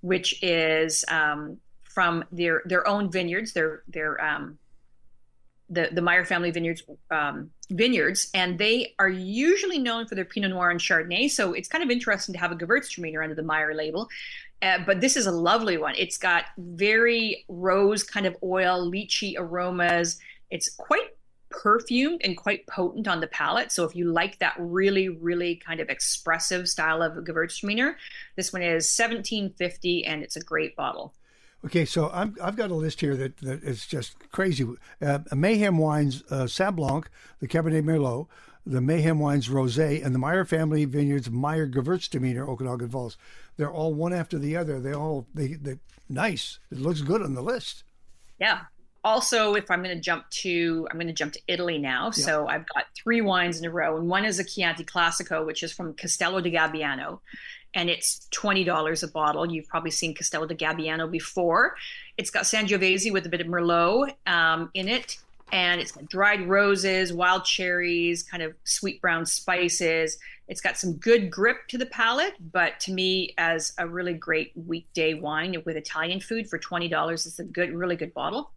which 0.00 0.42
is 0.42 1.04
um, 1.08 1.58
from 1.84 2.24
their 2.32 2.62
their 2.64 2.86
own 2.86 3.10
vineyards. 3.10 3.52
Their 3.52 3.82
their 3.88 4.22
um, 4.24 4.58
the 5.68 5.88
the 5.92 6.02
Meyer 6.02 6.24
family 6.24 6.50
vineyards 6.50 6.82
um, 7.10 7.50
vineyards, 7.70 8.30
and 8.34 8.58
they 8.58 8.94
are 8.98 9.08
usually 9.08 9.78
known 9.78 10.06
for 10.06 10.14
their 10.14 10.24
Pinot 10.24 10.50
Noir 10.50 10.70
and 10.70 10.80
Chardonnay. 10.80 11.30
So 11.30 11.52
it's 11.52 11.68
kind 11.68 11.84
of 11.84 11.90
interesting 11.90 12.32
to 12.34 12.38
have 12.40 12.52
a 12.52 12.56
Gewürztraminer 12.56 13.22
under 13.22 13.34
the 13.34 13.42
Meyer 13.42 13.74
label. 13.74 14.08
Uh, 14.62 14.78
but 14.84 15.00
this 15.00 15.16
is 15.16 15.26
a 15.26 15.30
lovely 15.32 15.78
one. 15.78 15.94
It's 15.96 16.18
got 16.18 16.44
very 16.58 17.44
rose 17.48 18.02
kind 18.02 18.26
of 18.26 18.36
oil, 18.42 18.90
lychee 18.90 19.34
aromas. 19.38 20.18
It's 20.50 20.68
quite 20.68 21.08
perfumed 21.50 22.20
and 22.24 22.36
quite 22.36 22.66
potent 22.66 23.06
on 23.06 23.20
the 23.20 23.26
palate. 23.26 23.72
So 23.72 23.84
if 23.84 23.94
you 23.94 24.10
like 24.10 24.38
that 24.38 24.54
really, 24.58 25.08
really 25.08 25.56
kind 25.56 25.80
of 25.80 25.88
expressive 25.88 26.68
style 26.68 27.02
of 27.02 27.12
Gewürztraminer, 27.24 27.96
this 28.36 28.52
one 28.52 28.62
is 28.62 28.96
1750 28.96 30.04
and 30.06 30.22
it's 30.22 30.36
a 30.36 30.40
great 30.40 30.76
bottle. 30.76 31.12
Okay, 31.62 31.84
so 31.84 32.08
i 32.08 32.30
have 32.42 32.56
got 32.56 32.70
a 32.70 32.74
list 32.74 33.00
here 33.00 33.14
that, 33.16 33.36
that 33.38 33.62
is 33.62 33.86
just 33.86 34.16
crazy. 34.32 34.66
Uh, 35.02 35.18
Mayhem 35.34 35.76
Wines, 35.76 36.22
uh, 36.30 36.70
Blanc, 36.70 37.10
the 37.40 37.48
Cabernet 37.48 37.84
Merlot, 37.84 38.28
the 38.64 38.80
Mayhem 38.80 39.18
Wines 39.18 39.48
Rosé, 39.48 40.04
and 40.04 40.14
the 40.14 40.18
Meyer 40.18 40.46
Family 40.46 40.86
Vineyards 40.86 41.30
Meyer 41.30 41.68
Gewürztraminer 41.68 42.48
Okanagan 42.48 42.88
Falls. 42.88 43.18
They're 43.56 43.70
all 43.70 43.92
one 43.92 44.14
after 44.14 44.38
the 44.38 44.56
other. 44.56 44.80
They 44.80 44.94
all 44.94 45.26
they 45.34 45.48
they 45.48 45.78
nice. 46.08 46.58
It 46.70 46.78
looks 46.78 47.02
good 47.02 47.20
on 47.20 47.34
the 47.34 47.42
list. 47.42 47.84
Yeah. 48.38 48.60
Also, 49.02 49.54
if 49.54 49.70
I'm 49.70 49.82
going 49.82 49.94
to 49.94 50.00
jump 50.00 50.28
to, 50.30 50.86
I'm 50.90 50.96
going 50.98 51.06
to 51.06 51.12
jump 51.12 51.32
to 51.32 51.40
Italy 51.48 51.78
now. 51.78 52.06
Yeah. 52.06 52.24
So 52.24 52.46
I've 52.48 52.66
got 52.74 52.84
three 52.94 53.20
wines 53.20 53.58
in 53.58 53.64
a 53.64 53.70
row, 53.70 53.96
and 53.96 54.08
one 54.08 54.24
is 54.24 54.38
a 54.38 54.44
Chianti 54.44 54.84
Classico, 54.84 55.44
which 55.44 55.62
is 55.62 55.72
from 55.72 55.94
Castello 55.94 56.40
di 56.40 56.52
Gabbiano, 56.52 57.20
and 57.74 57.88
it's 57.88 58.28
$20 58.32 59.02
a 59.02 59.06
bottle. 59.08 59.50
You've 59.50 59.68
probably 59.68 59.90
seen 59.90 60.14
Castello 60.14 60.46
di 60.46 60.54
Gabbiano 60.54 61.10
before. 61.10 61.76
It's 62.18 62.30
got 62.30 62.44
Sangiovese 62.44 63.10
with 63.12 63.24
a 63.24 63.30
bit 63.30 63.40
of 63.40 63.46
Merlot 63.46 64.14
um, 64.26 64.70
in 64.74 64.88
it, 64.88 65.18
and 65.50 65.80
it's 65.80 65.92
got 65.92 66.08
dried 66.08 66.46
roses, 66.48 67.12
wild 67.12 67.44
cherries, 67.44 68.22
kind 68.22 68.42
of 68.42 68.54
sweet 68.64 69.00
brown 69.00 69.24
spices. 69.24 70.18
It's 70.50 70.60
got 70.60 70.76
some 70.76 70.94
good 70.94 71.30
grip 71.30 71.68
to 71.68 71.78
the 71.78 71.86
palate, 71.86 72.34
but 72.52 72.80
to 72.80 72.92
me, 72.92 73.34
as 73.38 73.72
a 73.78 73.86
really 73.86 74.14
great 74.14 74.50
weekday 74.56 75.14
wine 75.14 75.56
with 75.64 75.76
Italian 75.76 76.20
food 76.20 76.50
for 76.50 76.58
$20, 76.58 77.12
it's 77.12 77.38
a 77.38 77.44
good, 77.44 77.72
really 77.72 77.94
good 77.94 78.12
bottle. 78.12 78.50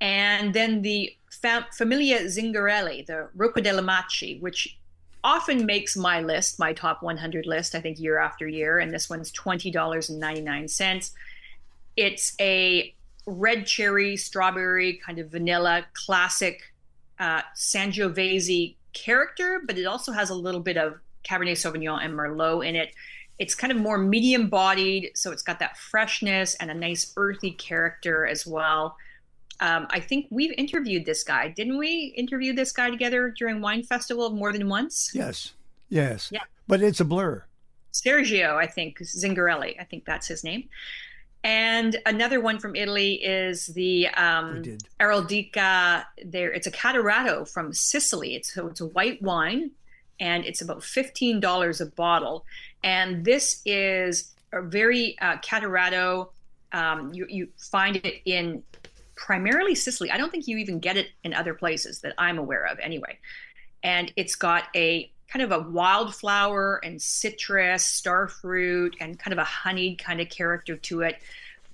And 0.00 0.52
then 0.52 0.82
the 0.82 1.16
fam- 1.30 1.66
Famiglia 1.72 2.24
Zingarelli, 2.24 3.06
the 3.06 3.28
Rocca 3.36 3.62
delle 3.62 3.82
Macie, 3.82 4.40
which 4.40 4.78
often 5.22 5.64
makes 5.64 5.96
my 5.96 6.20
list, 6.20 6.58
my 6.58 6.72
top 6.72 7.04
100 7.04 7.46
list, 7.46 7.76
I 7.76 7.80
think 7.80 8.00
year 8.00 8.18
after 8.18 8.48
year. 8.48 8.78
And 8.80 8.92
this 8.92 9.08
one's 9.08 9.30
$20.99. 9.30 11.10
It's 11.96 12.34
a 12.40 12.94
red 13.26 13.66
cherry, 13.66 14.16
strawberry, 14.16 14.94
kind 14.94 15.20
of 15.20 15.30
vanilla, 15.30 15.86
classic 15.94 16.72
uh, 17.18 17.42
Sangiovese 17.54 18.75
character, 19.04 19.62
but 19.66 19.78
it 19.78 19.84
also 19.84 20.12
has 20.12 20.30
a 20.30 20.34
little 20.34 20.60
bit 20.60 20.76
of 20.76 20.98
Cabernet 21.28 21.52
Sauvignon 21.52 22.04
and 22.04 22.14
Merlot 22.14 22.66
in 22.66 22.76
it. 22.76 22.92
It's 23.38 23.54
kind 23.54 23.70
of 23.70 23.78
more 23.78 23.98
medium 23.98 24.48
bodied, 24.48 25.10
so 25.14 25.30
it's 25.30 25.42
got 25.42 25.58
that 25.58 25.76
freshness 25.76 26.54
and 26.54 26.70
a 26.70 26.74
nice 26.74 27.12
earthy 27.16 27.50
character 27.50 28.26
as 28.26 28.46
well 28.46 28.96
um, 29.60 29.86
I 29.90 30.00
think 30.00 30.26
we've 30.30 30.52
interviewed 30.58 31.06
this 31.06 31.22
guy, 31.22 31.48
didn't 31.48 31.78
we? 31.78 32.14
Interview 32.16 32.52
this 32.52 32.72
guy 32.72 32.90
together 32.90 33.30
during 33.30 33.60
Wine 33.60 33.82
Festival 33.82 34.30
more 34.30 34.52
than 34.52 34.68
once. 34.68 35.10
Yes, 35.14 35.54
yes. 35.88 36.28
Yeah, 36.30 36.42
but 36.68 36.82
it's 36.82 37.00
a 37.00 37.04
blur. 37.04 37.44
Sergio, 37.92 38.56
I 38.56 38.66
think 38.66 38.98
Zingarelli. 38.98 39.80
I 39.80 39.84
think 39.84 40.04
that's 40.04 40.26
his 40.26 40.44
name. 40.44 40.68
And 41.44 41.96
another 42.06 42.40
one 42.40 42.58
from 42.58 42.74
Italy 42.74 43.14
is 43.14 43.66
the 43.68 44.08
um, 44.08 44.64
Araldica. 44.98 46.04
There, 46.24 46.52
it's 46.52 46.66
a 46.66 46.72
Catarratto 46.72 47.48
from 47.48 47.72
Sicily. 47.72 48.34
It's 48.34 48.52
so 48.52 48.66
it's 48.66 48.80
a 48.80 48.86
white 48.86 49.22
wine, 49.22 49.70
and 50.18 50.44
it's 50.44 50.60
about 50.60 50.82
fifteen 50.82 51.38
dollars 51.38 51.80
a 51.80 51.86
bottle. 51.86 52.44
And 52.82 53.24
this 53.24 53.62
is 53.64 54.32
a 54.52 54.60
very 54.62 55.16
uh. 55.20 55.36
Um, 56.72 57.14
you 57.14 57.26
you 57.28 57.48
find 57.56 57.96
it 57.96 58.22
in 58.24 58.62
primarily 59.14 59.74
Sicily. 59.74 60.10
I 60.10 60.16
don't 60.16 60.30
think 60.30 60.48
you 60.48 60.58
even 60.58 60.80
get 60.80 60.96
it 60.96 61.08
in 61.24 61.32
other 61.32 61.54
places 61.54 62.00
that 62.00 62.14
I'm 62.18 62.38
aware 62.38 62.66
of 62.66 62.78
anyway. 62.80 63.18
And 63.82 64.12
it's 64.16 64.34
got 64.34 64.64
a 64.74 65.10
kind 65.28 65.42
of 65.42 65.52
a 65.52 65.68
wildflower 65.68 66.80
and 66.84 67.00
citrus, 67.00 67.84
star 67.84 68.28
fruit, 68.28 68.96
and 69.00 69.18
kind 69.18 69.32
of 69.32 69.38
a 69.38 69.44
honeyed 69.44 69.98
kind 69.98 70.20
of 70.20 70.28
character 70.28 70.76
to 70.76 71.02
it. 71.02 71.20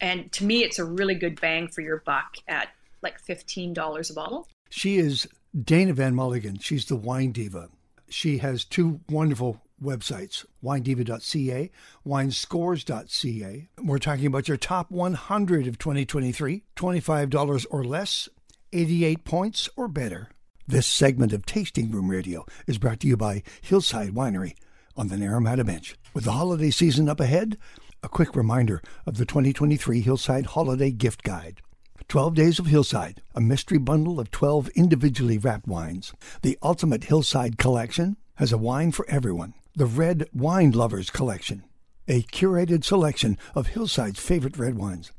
And 0.01 0.31
to 0.33 0.45
me, 0.45 0.65
it's 0.65 0.79
a 0.79 0.85
really 0.85 1.15
good 1.15 1.41
bang 1.41 1.69
for 1.69 1.81
your 1.81 1.99
buck 1.99 2.37
at 2.49 2.69
like 3.03 3.23
$15 3.25 4.11
a 4.11 4.15
bottle. 4.15 4.49
She 4.71 4.97
is 4.97 5.29
Daenna 5.57 5.93
Van 5.93 6.15
Mulligen. 6.15 6.63
She's 6.63 6.87
the 6.87 6.97
wine 6.97 7.33
diva. 7.33 7.69
She 8.09 8.39
has 8.39 8.65
two 8.65 9.01
wonderful 9.09 9.61
websites 9.83 10.45
winediva.ca, 10.63 11.71
winescores.ca. 12.07 13.69
We're 13.83 13.99
talking 13.99 14.27
about 14.27 14.49
your 14.49 14.57
top 14.57 14.91
100 14.91 15.67
of 15.67 15.79
2023, 15.79 16.63
$25 16.77 17.67
or 17.71 17.85
less, 17.85 18.29
88 18.73 19.25
points 19.25 19.69
or 19.77 19.89
better. 19.89 20.29
This 20.69 20.87
segment 20.87 21.33
of 21.33 21.45
Tasting 21.45 21.91
Room 21.91 22.09
Radio 22.09 22.47
is 22.69 22.79
brought 22.79 23.01
to 23.01 23.09
you 23.09 23.17
by 23.17 23.43
Hillside 23.63 24.11
Winery 24.15 24.55
on 24.97 25.09
the 25.09 25.17
Naramata 25.17 25.67
Bench. 25.67 25.97
With 26.15 26.23
the 26.23 26.33
holiday 26.33 26.71
season 26.71 27.09
up 27.09 27.19
ahead, 27.19 27.59
a 28.01 28.09
quick 28.09 28.37
reminder 28.37 28.81
of 29.05 29.17
the 29.17 29.27
2023 29.27 30.01
Hillside 30.03 30.47
Holiday 30.47 30.93
Gift 30.93 31.25
Guide. 31.25 31.63
12 32.07 32.37
Days 32.37 32.59
of 32.61 32.67
Hillside, 32.67 33.23
a 33.35 33.41
mystery 33.41 33.79
bundle 33.79 34.21
of 34.21 34.31
12 34.31 34.69
individually 34.77 35.37
wrapped 35.37 35.67
wines. 35.67 36.13
The 36.43 36.57
Ultimate 36.63 37.05
Hillside 37.05 37.59
Collection 37.59 38.17
has 38.37 38.53
a 38.53 38.59
wine 38.59 38.93
for 38.93 39.05
everyone 39.09 39.55
the 39.75 39.87
Red 39.87 40.29
Wine 40.33 40.71
Lovers 40.71 41.11
Collection, 41.11 41.65
a 42.07 42.23
curated 42.23 42.85
selection 42.85 43.37
of 43.57 43.69
Hillside's 43.69 44.21
favorite 44.21 44.57
red 44.57 44.77
wines. 44.77 45.11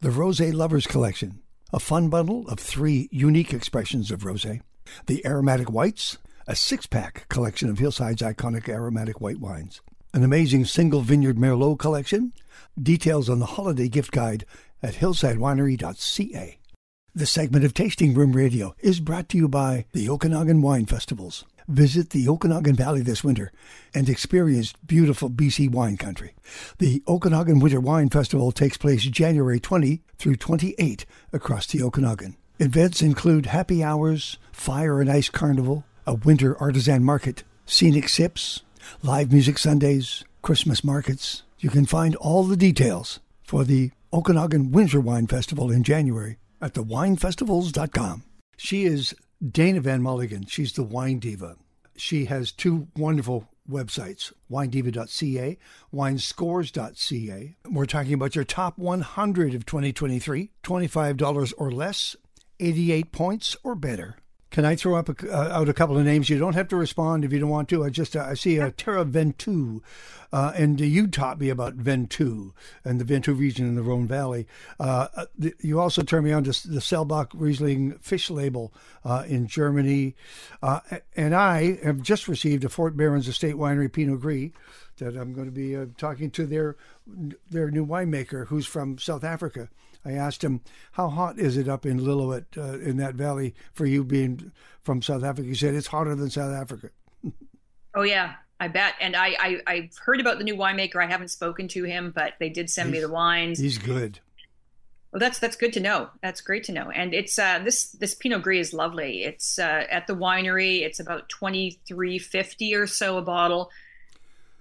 The 0.00 0.10
Rosé 0.10 0.52
Lovers 0.52 0.86
Collection, 0.86 1.40
a 1.72 1.80
fun 1.80 2.08
bundle 2.08 2.46
of 2.48 2.58
three 2.58 3.08
unique 3.10 3.52
expressions 3.52 4.10
of 4.10 4.20
rosé. 4.22 4.60
The 5.06 5.24
Aromatic 5.26 5.70
Whites, 5.70 6.18
a 6.46 6.54
six 6.54 6.86
pack 6.86 7.28
collection 7.28 7.68
of 7.68 7.78
Hillside's 7.78 8.22
iconic 8.22 8.68
aromatic 8.68 9.20
white 9.20 9.40
wines. 9.40 9.80
An 10.14 10.22
amazing 10.22 10.64
single 10.64 11.02
vineyard 11.02 11.36
Merlot 11.36 11.78
collection. 11.78 12.32
Details 12.80 13.28
on 13.28 13.38
the 13.38 13.46
holiday 13.46 13.88
gift 13.88 14.12
guide 14.12 14.46
at 14.82 14.94
hillsidewinery.ca. 14.94 16.58
This 17.14 17.30
segment 17.30 17.64
of 17.64 17.74
Tasting 17.74 18.14
Room 18.14 18.32
Radio 18.32 18.74
is 18.80 19.00
brought 19.00 19.28
to 19.30 19.38
you 19.38 19.48
by 19.48 19.86
the 19.92 20.08
Okanagan 20.08 20.62
Wine 20.62 20.86
Festivals. 20.86 21.44
Visit 21.68 22.10
the 22.10 22.28
Okanagan 22.28 22.76
Valley 22.76 23.02
this 23.02 23.24
winter 23.24 23.50
and 23.92 24.08
experience 24.08 24.72
beautiful 24.86 25.28
BC 25.28 25.70
wine 25.70 25.96
country. 25.96 26.34
The 26.78 27.02
Okanagan 27.08 27.58
Winter 27.58 27.80
Wine 27.80 28.08
Festival 28.08 28.52
takes 28.52 28.76
place 28.76 29.02
January 29.02 29.58
20 29.58 30.00
through 30.16 30.36
28 30.36 31.04
across 31.32 31.66
the 31.66 31.82
Okanagan. 31.82 32.36
Events 32.58 33.02
include 33.02 33.46
happy 33.46 33.82
hours, 33.82 34.38
fire 34.52 35.00
and 35.00 35.10
ice 35.10 35.28
carnival, 35.28 35.84
a 36.06 36.14
winter 36.14 36.56
artisan 36.58 37.02
market, 37.02 37.42
scenic 37.66 38.08
sips, 38.08 38.62
live 39.02 39.32
music 39.32 39.58
Sundays, 39.58 40.24
Christmas 40.42 40.84
markets. 40.84 41.42
You 41.58 41.70
can 41.70 41.84
find 41.84 42.14
all 42.16 42.44
the 42.44 42.56
details 42.56 43.18
for 43.42 43.64
the 43.64 43.90
Okanagan 44.12 44.70
Winter 44.70 45.00
Wine 45.00 45.26
Festival 45.26 45.70
in 45.72 45.82
January 45.82 46.38
at 46.62 46.74
thewinefestivals.com. 46.74 48.22
She 48.56 48.84
is 48.84 49.14
Daenna 49.44 49.80
Van 49.80 50.00
Mulligen, 50.00 50.48
she's 50.48 50.72
the 50.72 50.82
wine 50.82 51.18
diva. 51.18 51.56
She 51.94 52.24
has 52.24 52.52
two 52.52 52.88
wonderful 52.96 53.48
websites, 53.70 54.32
winediva.ca, 54.50 55.58
winescores.ca. 55.92 57.56
We're 57.70 57.86
talking 57.86 58.14
about 58.14 58.34
your 58.34 58.44
top 58.44 58.78
100 58.78 59.54
of 59.54 59.66
2023, 59.66 60.50
$25 60.62 61.52
or 61.58 61.70
less, 61.70 62.16
88 62.60 63.12
points 63.12 63.56
or 63.62 63.74
better. 63.74 64.16
Can 64.56 64.64
I 64.64 64.74
throw 64.74 64.96
up 64.96 65.10
a, 65.10 65.30
uh, 65.30 65.58
out 65.58 65.68
a 65.68 65.74
couple 65.74 65.98
of 65.98 66.06
names? 66.06 66.30
You 66.30 66.38
don't 66.38 66.54
have 66.54 66.68
to 66.68 66.76
respond 66.76 67.26
if 67.26 67.30
you 67.30 67.38
don't 67.38 67.50
want 67.50 67.68
to. 67.68 67.84
I 67.84 67.90
just 67.90 68.16
uh, 68.16 68.24
I 68.26 68.32
see 68.32 68.56
a 68.56 68.68
uh, 68.68 68.70
Terra 68.74 69.04
Ventoux, 69.04 69.82
uh, 70.32 70.54
and 70.56 70.80
you 70.80 71.08
taught 71.08 71.38
me 71.38 71.50
about 71.50 71.76
Ventoux 71.76 72.52
and 72.82 72.98
the 72.98 73.04
Ventoux 73.04 73.38
region 73.38 73.66
in 73.66 73.74
the 73.74 73.82
Rhone 73.82 74.06
Valley. 74.06 74.46
Uh, 74.80 75.08
uh, 75.14 75.26
the, 75.36 75.52
you 75.60 75.78
also 75.78 76.00
turned 76.00 76.24
me 76.24 76.32
on 76.32 76.42
to 76.44 76.68
the 76.70 76.80
Selbach 76.80 77.32
Riesling 77.34 77.98
fish 77.98 78.30
label 78.30 78.72
in 79.28 79.46
Germany, 79.46 80.14
and 81.14 81.34
I 81.34 81.78
have 81.84 82.00
just 82.00 82.26
received 82.26 82.64
a 82.64 82.70
Fort 82.70 82.96
Berens 82.96 83.28
Estate 83.28 83.56
Winery 83.56 83.92
Pinot 83.92 84.22
Gris 84.22 84.52
that 84.96 85.18
I'm 85.18 85.34
going 85.34 85.48
to 85.48 85.52
be 85.52 85.76
talking 85.98 86.30
to 86.30 86.46
their 86.46 86.76
their 87.50 87.70
new 87.70 87.84
winemaker 87.84 88.46
who's 88.46 88.64
from 88.64 88.96
South 88.96 89.22
Africa 89.22 89.68
I 90.06 90.12
asked 90.12 90.44
him, 90.44 90.60
How 90.92 91.08
hot 91.08 91.38
is 91.38 91.56
it 91.56 91.68
up 91.68 91.84
in 91.84 92.00
Lillooet, 92.00 92.44
uh, 92.56 92.78
in 92.78 92.96
that 92.98 93.14
valley, 93.14 93.54
for 93.72 93.86
you 93.86 94.04
being 94.04 94.52
from 94.82 95.02
South 95.02 95.24
Africa? 95.24 95.48
He 95.48 95.54
said, 95.54 95.74
It's 95.74 95.88
hotter 95.88 96.14
than 96.14 96.30
South 96.30 96.52
Africa. 96.52 96.90
oh, 97.94 98.02
yeah, 98.02 98.34
I 98.60 98.68
bet. 98.68 98.94
And 99.00 99.16
I, 99.16 99.60
I, 99.66 99.74
have 99.76 99.96
heard 99.98 100.20
about 100.20 100.38
the 100.38 100.44
new 100.44 100.56
winemaker. 100.56 101.02
I 101.02 101.06
haven't 101.06 101.28
spoken 101.28 101.68
to 101.68 101.84
him, 101.84 102.12
but 102.14 102.34
they 102.38 102.48
did 102.48 102.70
send 102.70 102.88
he's, 102.88 102.94
me 102.94 103.00
the 103.00 103.12
wines. 103.12 103.58
He's 103.58 103.78
good. 103.78 104.20
Well, 105.12 105.20
that's 105.20 105.38
that's 105.38 105.56
good 105.56 105.72
to 105.74 105.80
know. 105.80 106.10
That's 106.20 106.40
great 106.40 106.64
to 106.64 106.72
know. 106.72 106.90
And 106.90 107.14
it's 107.14 107.38
uh, 107.38 107.60
this 107.60 107.92
this 107.92 108.14
Pinot 108.14 108.42
Gris 108.42 108.68
is 108.68 108.74
lovely. 108.74 109.22
It's 109.22 109.58
uh, 109.58 109.86
at 109.88 110.06
the 110.06 110.14
winery. 110.14 110.82
It's 110.82 111.00
about 111.00 111.28
twenty 111.28 111.80
three 111.86 112.18
fifty 112.18 112.74
or 112.74 112.86
so 112.86 113.16
a 113.16 113.22
bottle, 113.22 113.70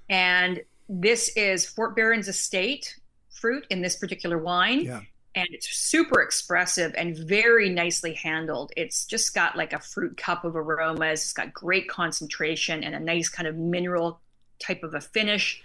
and 0.07 0.61
this 0.87 1.29
is 1.35 1.65
Fort 1.65 1.95
Berens 1.95 2.29
Estate 2.29 2.97
fruit 3.29 3.65
in 3.69 3.81
this 3.81 3.97
particular 3.97 4.37
wine. 4.37 4.81
Yeah. 4.81 5.01
And 5.35 5.47
it's 5.51 5.67
super 5.75 6.21
expressive 6.21 6.95
and 6.97 7.17
very 7.17 7.69
nicely 7.69 8.13
handled. 8.13 8.71
It's 8.77 9.05
just 9.05 9.35
got 9.35 9.57
like 9.57 9.73
a 9.73 9.79
fruit 9.79 10.15
cup 10.15 10.45
of 10.45 10.55
aromas. 10.55 11.21
It's 11.23 11.33
got 11.33 11.53
great 11.53 11.89
concentration 11.89 12.83
and 12.83 12.95
a 12.95 12.99
nice 12.99 13.27
kind 13.27 13.45
of 13.45 13.57
mineral 13.57 14.21
type 14.59 14.81
of 14.83 14.93
a 14.93 15.01
finish. 15.01 15.61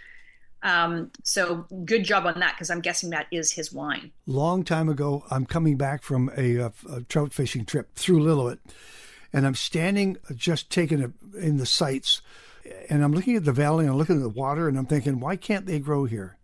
Um, 0.62 1.11
so 1.22 1.66
good 1.85 2.04
job 2.04 2.26
on 2.26 2.40
that 2.40 2.54
because 2.54 2.70
I'm 2.70 2.80
guessing 2.80 3.11
that 3.11 3.26
is 3.30 3.52
his 3.52 3.72
wine. 3.72 4.11
Long 4.26 4.64
time 4.64 4.88
ago, 4.88 5.24
I'm 5.30 5.46
coming 5.46 5.76
back 5.76 6.02
from 6.02 6.30
a, 6.37 6.56
a, 6.56 6.72
a 6.92 7.02
trout 7.09 7.33
fishing 7.33 7.64
trip 7.64 7.94
through 7.94 8.20
Lillooet, 8.20 8.59
and 9.33 9.46
I'm 9.46 9.54
standing 9.54 10.18
just 10.35 10.68
taking 10.68 11.14
in 11.38 11.56
the 11.56 11.64
sights, 11.64 12.20
and 12.90 13.02
I'm 13.02 13.12
looking 13.12 13.37
at 13.37 13.44
the 13.44 13.52
valley 13.52 13.85
and 13.85 13.92
I'm 13.92 13.98
looking 13.98 14.16
at 14.16 14.22
the 14.22 14.28
water, 14.28 14.68
and 14.68 14.76
I'm 14.76 14.87
thinking, 14.87 15.20
why 15.20 15.37
can't 15.37 15.64
they 15.64 15.78
grow 15.78 16.04
here? 16.04 16.37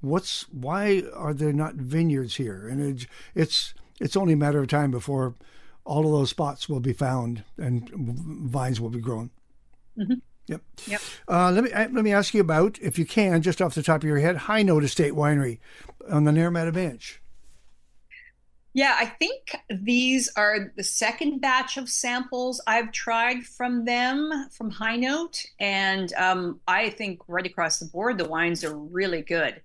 What's 0.00 0.42
why 0.50 1.02
are 1.14 1.34
there 1.34 1.52
not 1.52 1.74
vineyards 1.74 2.36
here? 2.36 2.68
And 2.68 3.00
it, 3.00 3.06
it's 3.34 3.74
it's 4.00 4.16
only 4.16 4.32
a 4.32 4.36
matter 4.36 4.60
of 4.60 4.68
time 4.68 4.90
before 4.90 5.34
all 5.84 6.04
of 6.06 6.12
those 6.12 6.30
spots 6.30 6.68
will 6.68 6.80
be 6.80 6.92
found 6.92 7.44
and 7.58 7.88
vines 7.90 8.80
will 8.80 8.90
be 8.90 9.00
grown. 9.00 9.30
Mm-hmm. 9.98 10.14
Yep. 10.46 10.62
Yep. 10.86 11.00
Uh, 11.28 11.50
let 11.52 11.64
me 11.64 11.70
let 11.70 11.92
me 11.92 12.12
ask 12.12 12.34
you 12.34 12.40
about, 12.40 12.78
if 12.80 12.98
you 12.98 13.06
can, 13.06 13.42
just 13.42 13.62
off 13.62 13.74
the 13.74 13.82
top 13.82 14.02
of 14.02 14.08
your 14.08 14.18
head, 14.18 14.36
High 14.36 14.62
Note 14.62 14.82
Estate 14.82 15.12
Winery 15.12 15.58
on 16.08 16.24
the 16.24 16.32
Naramata 16.32 16.72
Bench. 16.72 17.20
Yeah, 18.72 18.96
I 18.98 19.06
think 19.06 19.56
these 19.68 20.30
are 20.36 20.72
the 20.76 20.84
second 20.84 21.40
batch 21.40 21.76
of 21.76 21.88
samples 21.88 22.60
I've 22.68 22.92
tried 22.92 23.44
from 23.44 23.84
them 23.84 24.48
from 24.52 24.70
High 24.70 24.96
Note, 24.96 25.44
and 25.58 26.12
um, 26.14 26.60
I 26.68 26.90
think 26.90 27.20
right 27.26 27.46
across 27.46 27.78
the 27.78 27.86
board 27.86 28.18
the 28.18 28.28
wines 28.28 28.64
are 28.64 28.76
really 28.76 29.22
good. 29.22 29.60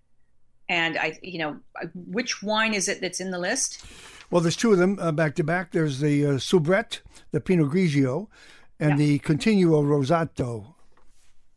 And 0.68 0.98
I, 0.98 1.20
you 1.22 1.40
know, 1.40 1.58
which 1.94 2.42
wine 2.42 2.74
is 2.74 2.88
it 2.88 3.02
that's 3.02 3.20
in 3.20 3.32
the 3.32 3.40
list? 3.40 3.86
Well, 4.32 4.42
there's 4.42 4.56
two 4.56 4.72
of 4.72 4.80
them 4.80 4.98
uh, 5.00 5.12
back 5.12 5.36
to 5.36 5.44
back. 5.44 5.72
There's 5.72 6.00
the 6.00 6.26
uh, 6.26 6.30
Soubrette, 6.38 7.02
the 7.32 7.40
Pinot 7.40 7.70
Grigio, 7.70 8.28
and 8.80 8.92
yeah. 8.92 8.96
the 8.96 9.20
Continuo 9.20 9.84
Rosato. 9.84 10.74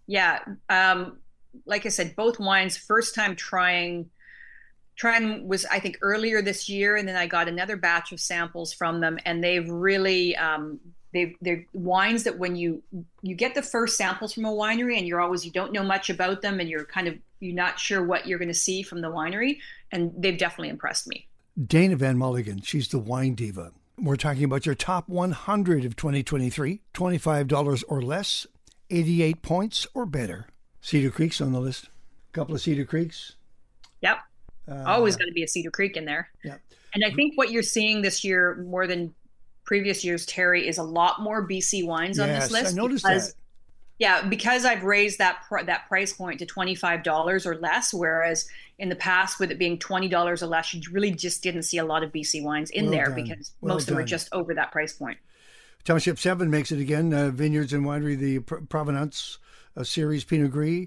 Yeah, 0.06 0.40
um, 0.68 1.18
like 1.66 1.86
I 1.86 1.88
said, 1.88 2.16
both 2.16 2.38
wines. 2.38 2.76
First 2.76 3.14
time 3.14 3.36
trying 3.36 4.10
trying 4.96 5.46
was 5.46 5.64
I 5.66 5.80
think 5.80 5.98
earlier 6.02 6.42
this 6.42 6.68
year, 6.68 6.96
and 6.96 7.08
then 7.08 7.16
I 7.16 7.26
got 7.26 7.48
another 7.48 7.76
batch 7.76 8.12
of 8.12 8.20
samples 8.20 8.72
from 8.72 9.00
them, 9.00 9.18
and 9.24 9.42
they've 9.42 9.68
really 9.68 10.36
um, 10.36 10.80
they 11.12 11.36
they're 11.40 11.64
wines 11.72 12.24
that 12.24 12.38
when 12.38 12.56
you 12.56 12.82
you 13.22 13.34
get 13.34 13.54
the 13.54 13.62
first 13.62 13.96
samples 13.96 14.34
from 14.34 14.44
a 14.44 14.52
winery, 14.52 14.98
and 14.98 15.06
you're 15.06 15.20
always 15.20 15.44
you 15.44 15.52
don't 15.52 15.72
know 15.72 15.84
much 15.84 16.10
about 16.10 16.42
them, 16.42 16.60
and 16.60 16.68
you're 16.68 16.84
kind 16.84 17.08
of 17.08 17.14
you're 17.40 17.54
not 17.54 17.78
sure 17.78 18.02
what 18.02 18.26
you're 18.26 18.38
going 18.38 18.48
to 18.48 18.54
see 18.54 18.82
from 18.82 19.00
the 19.00 19.08
winery, 19.08 19.58
and 19.92 20.12
they've 20.16 20.38
definitely 20.38 20.68
impressed 20.70 21.06
me. 21.06 21.26
Daenna 21.60 21.96
Van 21.96 22.16
Mulligen, 22.16 22.64
she's 22.64 22.88
the 22.88 22.98
wine 22.98 23.34
diva. 23.34 23.72
We're 24.00 24.16
talking 24.16 24.44
about 24.44 24.64
your 24.64 24.76
top 24.76 25.08
100 25.08 25.84
of 25.84 25.96
2023, 25.96 26.80
$25 26.94 27.84
or 27.88 28.02
less, 28.02 28.46
88 28.90 29.42
points 29.42 29.86
or 29.92 30.06
better. 30.06 30.46
Cedar 30.80 31.10
Creek's 31.10 31.40
on 31.40 31.52
the 31.52 31.60
list. 31.60 31.88
A 32.30 32.32
couple 32.32 32.54
of 32.54 32.60
Cedar 32.60 32.84
Creeks. 32.84 33.34
Yep. 34.00 34.18
Uh, 34.70 34.84
Always 34.86 35.16
going 35.16 35.28
to 35.28 35.34
be 35.34 35.42
a 35.42 35.48
Cedar 35.48 35.70
Creek 35.70 35.96
in 35.96 36.04
there. 36.04 36.28
Yep. 36.44 36.60
And 36.94 37.04
I 37.04 37.10
think 37.10 37.36
what 37.36 37.50
you're 37.50 37.62
seeing 37.62 38.02
this 38.02 38.22
year 38.22 38.64
more 38.66 38.86
than 38.86 39.14
previous 39.64 40.04
years, 40.04 40.24
Terry, 40.26 40.66
is 40.66 40.78
a 40.78 40.82
lot 40.82 41.20
more 41.20 41.46
BC 41.46 41.84
wines 41.84 42.18
yes, 42.18 42.26
on 42.26 42.28
this 42.28 42.50
list. 42.50 42.74
I 42.74 42.76
noticed 42.76 43.04
because, 43.04 43.28
that. 43.28 43.34
Yeah, 43.98 44.22
because 44.22 44.64
I've 44.64 44.84
raised 44.84 45.18
that 45.18 45.42
pr- 45.48 45.64
that 45.64 45.88
price 45.88 46.12
point 46.12 46.38
to 46.38 46.46
twenty 46.46 46.74
five 46.74 47.02
dollars 47.02 47.46
or 47.46 47.56
less, 47.56 47.92
whereas 47.92 48.48
in 48.78 48.88
the 48.88 48.96
past, 48.96 49.40
with 49.40 49.50
it 49.50 49.58
being 49.58 49.78
twenty 49.78 50.08
dollars 50.08 50.42
or 50.42 50.46
less, 50.46 50.72
you 50.72 50.80
really 50.92 51.10
just 51.10 51.42
didn't 51.42 51.64
see 51.64 51.78
a 51.78 51.84
lot 51.84 52.02
of 52.04 52.12
BC 52.12 52.42
wines 52.42 52.70
in 52.70 52.84
well 52.84 52.92
there 52.92 53.06
done. 53.06 53.14
because 53.16 53.52
well 53.60 53.74
most 53.74 53.86
done. 53.86 53.94
of 53.94 53.96
them 53.96 54.04
were 54.04 54.08
just 54.08 54.28
over 54.32 54.54
that 54.54 54.70
price 54.70 54.92
point. 54.92 55.18
Township 55.84 56.18
Seven 56.18 56.50
makes 56.50 56.70
it 56.70 56.80
again. 56.80 57.12
Uh, 57.12 57.30
Vineyards 57.30 57.72
and 57.72 57.84
Winery, 57.84 58.16
the 58.16 58.38
Provenance 58.40 59.38
uh, 59.76 59.82
series 59.82 60.22
Pinot 60.24 60.50
Gris, 60.50 60.86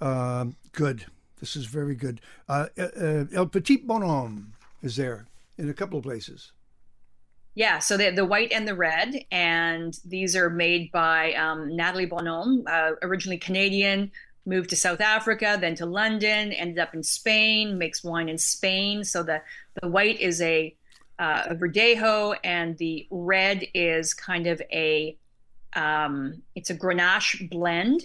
uh, 0.00 0.46
good. 0.72 1.06
This 1.40 1.54
is 1.56 1.66
very 1.66 1.94
good. 1.94 2.20
Uh, 2.48 2.66
uh, 2.78 2.82
uh, 3.00 3.24
El 3.32 3.46
Petit 3.46 3.78
Bonhomme 3.78 4.52
is 4.82 4.96
there 4.96 5.26
in 5.56 5.68
a 5.68 5.74
couple 5.74 5.98
of 5.98 6.04
places. 6.04 6.52
Yeah, 7.58 7.80
so 7.80 7.96
the 7.96 8.10
the 8.10 8.24
white 8.24 8.52
and 8.52 8.68
the 8.68 8.76
red, 8.76 9.24
and 9.32 9.92
these 10.04 10.36
are 10.36 10.48
made 10.48 10.92
by 10.92 11.32
um, 11.32 11.74
Natalie 11.74 12.06
Bonhomme, 12.06 12.62
uh, 12.68 12.92
originally 13.02 13.36
Canadian, 13.36 14.12
moved 14.46 14.70
to 14.70 14.76
South 14.76 15.00
Africa, 15.00 15.58
then 15.60 15.74
to 15.74 15.84
London, 15.84 16.52
ended 16.52 16.78
up 16.78 16.94
in 16.94 17.02
Spain, 17.02 17.76
makes 17.76 18.04
wine 18.04 18.28
in 18.28 18.38
Spain. 18.38 19.02
So 19.02 19.24
the 19.24 19.42
the 19.82 19.88
white 19.88 20.20
is 20.20 20.40
a, 20.40 20.72
uh, 21.18 21.46
a 21.46 21.56
Verdejo, 21.56 22.36
and 22.44 22.78
the 22.78 23.08
red 23.10 23.66
is 23.74 24.14
kind 24.14 24.46
of 24.46 24.62
a 24.70 25.16
um, 25.74 26.40
it's 26.54 26.70
a 26.70 26.76
Grenache 26.76 27.50
blend. 27.50 28.02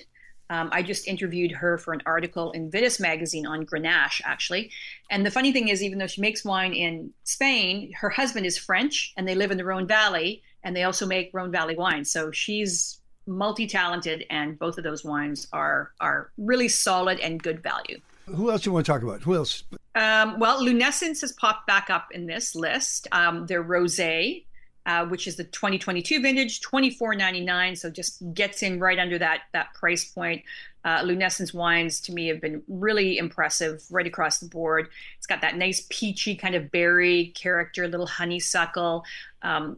Um, 0.54 0.70
I 0.72 0.84
just 0.84 1.08
interviewed 1.08 1.52
her 1.52 1.80
for 1.80 1.94
an 1.94 2.04
article 2.06 2.52
in 2.52 2.70
Vitis 2.70 3.00
magazine 3.00 3.48
on 3.48 3.66
Grenache, 3.66 4.22
actually. 4.24 4.70
And 5.10 5.26
the 5.26 5.32
funny 5.32 5.52
thing 5.52 5.70
is, 5.70 5.82
even 5.82 5.98
though 5.98 6.06
she 6.06 6.22
makes 6.22 6.46
wine 6.46 6.74
in 6.74 7.12
Spain, 7.24 7.92
her 8.00 8.12
husband 8.12 8.46
is 8.46 8.56
French 8.56 9.14
and 9.18 9.28
they 9.28 9.34
live 9.34 9.50
in 9.50 9.58
the 9.58 9.66
Rhone 9.66 9.88
Valley 9.88 10.44
and 10.64 10.76
they 10.76 10.84
also 10.84 11.08
make 11.08 11.32
Rhone 11.34 11.52
Valley 11.52 11.76
wine. 11.76 12.06
So 12.06 12.30
she's 12.30 13.00
multi-talented 13.26 14.26
and 14.30 14.60
both 14.60 14.78
of 14.78 14.84
those 14.84 15.04
wines 15.04 15.48
are 15.54 15.92
are 16.00 16.30
really 16.38 16.68
solid 16.68 17.20
and 17.20 17.42
good 17.42 17.64
value. 17.64 18.00
Who 18.28 18.52
else 18.52 18.62
do 18.62 18.70
you 18.70 18.74
want 18.74 18.86
to 18.86 18.92
talk 18.92 19.02
about? 19.02 19.24
Who 19.24 19.34
else? 19.34 19.64
Um, 19.96 20.38
well, 20.38 20.64
Lunessence 20.64 21.22
has 21.22 21.32
popped 21.32 21.66
back 21.66 21.90
up 21.90 22.10
in 22.12 22.28
this 22.28 22.54
list. 22.54 23.08
Um, 23.12 23.48
their 23.48 23.64
rosé, 23.64 24.46
uh, 24.86 25.06
which 25.06 25.28
is 25.28 25.36
the 25.36 25.44
2022 25.46 26.22
vintage, 26.22 26.62
24.99. 26.62 27.78
So 27.78 27.90
just 27.90 28.22
gets 28.34 28.62
in 28.64 28.80
right 28.80 29.00
under 29.00 29.18
that 29.20 29.42
that 29.54 29.74
price 29.74 30.06
point. 30.06 30.44
Uh, 30.86 31.02
Lunessence 31.02 31.54
wines 31.54 32.02
to 32.02 32.12
me 32.12 32.28
have 32.28 32.42
been 32.42 32.62
really 32.68 33.18
impressive 33.18 33.82
right 33.90 34.06
across 34.06 34.40
the 34.40 34.48
board. 34.48 34.90
It's 35.18 35.26
got 35.26 35.40
that 35.40 35.56
nice 35.56 35.88
peachy 35.90 36.36
kind 36.36 36.56
of 36.56 36.72
berry 36.72 37.28
character, 37.36 37.88
little 37.88 38.06
honeysuckle, 38.06 39.06
um, 39.44 39.78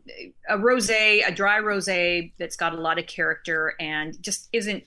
a 0.50 0.58
rosé, 0.58 1.28
a 1.28 1.32
dry 1.32 1.60
rosé 1.60 2.32
that's 2.39 2.56
got 2.56 2.74
a 2.74 2.82
lot 2.82 2.98
of 2.98 3.06
character 3.06 3.76
and 3.80 4.20
just 4.22 4.50
isn't 4.52 4.84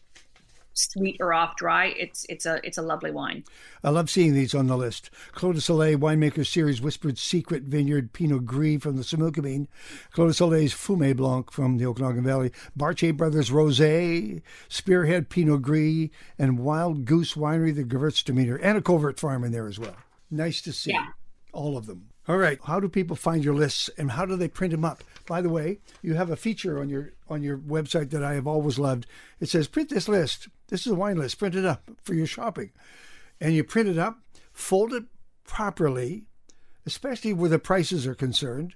sweet 0.79 1.17
or 1.21 1.33
off 1.35 1.57
dry. 1.57 1.87
It's 1.87 2.25
it's 2.29 2.47
a 2.47 2.61
it's 2.65 2.79
a 2.79 2.83
lovely 2.83 3.11
wine. 3.11 3.45
I 3.83 3.91
love 3.91 4.11
seeing 4.11 4.35
these 4.35 4.55
on 4.55 4.67
the 4.67 4.77
list. 4.77 5.11
Clos 5.33 5.55
du 5.55 5.61
Soleil 5.61 5.99
Winemaker 5.99 6.47
Series 6.47 6.81
Whispered 6.81 7.19
Secret 7.19 7.65
Vineyard 7.65 8.13
Pinot 8.13 8.47
Gris 8.47 8.81
from 8.81 8.97
the 8.97 9.03
Similkameen, 9.03 9.67
Clos 10.13 10.31
du 10.31 10.35
Soleil's 10.35 10.75
Fumé 10.75 11.17
Blanc 11.17 11.51
from 11.51 11.79
the 11.79 11.87
Okanagan 11.87 12.25
Valley, 12.25 12.53
Bartier 12.77 13.13
Brothers 13.13 13.51
Rosé, 13.51 14.43
Spearhead 14.69 15.29
Pinot 15.29 15.63
Gris, 15.63 16.11
and 16.39 16.59
Wild 16.59 17.05
Goose 17.05 17.35
Winery, 17.35 17.75
the 17.75 17.85
Gewürztraminer, 17.85 18.59
and 18.63 18.79
a 18.79 18.83
covert 18.83 19.19
farm 19.19 19.45
in 19.45 19.53
there 19.53 19.67
as 19.67 19.79
well. 19.79 19.97
Nice 20.31 20.61
to 20.63 20.73
see 20.73 20.93
yeah. 20.93 21.09
all 21.53 21.77
of 21.77 21.87
them. 21.87 22.09
All 22.29 22.37
right. 22.37 22.59
How 22.63 22.79
do 22.79 22.91
people 22.91 23.17
find 23.17 23.43
your 23.43 23.55
lists 23.55 23.89
and 23.97 24.11
how 24.11 24.27
do 24.27 24.37
they 24.37 24.49
print 24.49 24.73
them 24.73 24.85
up? 24.85 25.03
By 25.27 25.41
the 25.41 25.49
way, 25.49 25.79
you 26.03 26.15
have 26.15 26.31
a 26.31 26.37
feature 26.37 26.79
on 26.79 26.91
your 26.91 27.13
on 27.29 27.43
your 27.43 27.57
website 27.57 28.11
that 28.11 28.23
I 28.23 28.35
have 28.35 28.47
always 28.47 28.79
loved. 28.79 29.07
It 29.41 29.49
says 29.49 29.67
print 29.67 29.89
this 29.89 30.09
list. 30.09 30.49
This 30.69 30.87
is 30.87 30.93
a 30.93 30.97
wine 30.97 31.17
list. 31.17 31.39
Print 31.39 31.55
it 31.55 31.65
up 31.65 31.91
for 32.03 32.15
your 32.15 32.27
shopping. 32.27 32.71
And 33.41 33.55
you 33.55 33.65
print 33.65 33.89
it 33.89 33.99
up, 33.99 34.19
fold 34.53 34.93
it 34.93 35.05
properly, 35.45 36.25
especially 36.87 37.33
where 37.33 37.51
the 37.51 37.59
prices 37.59 38.07
are 38.07 38.15
concerned. 38.15 38.75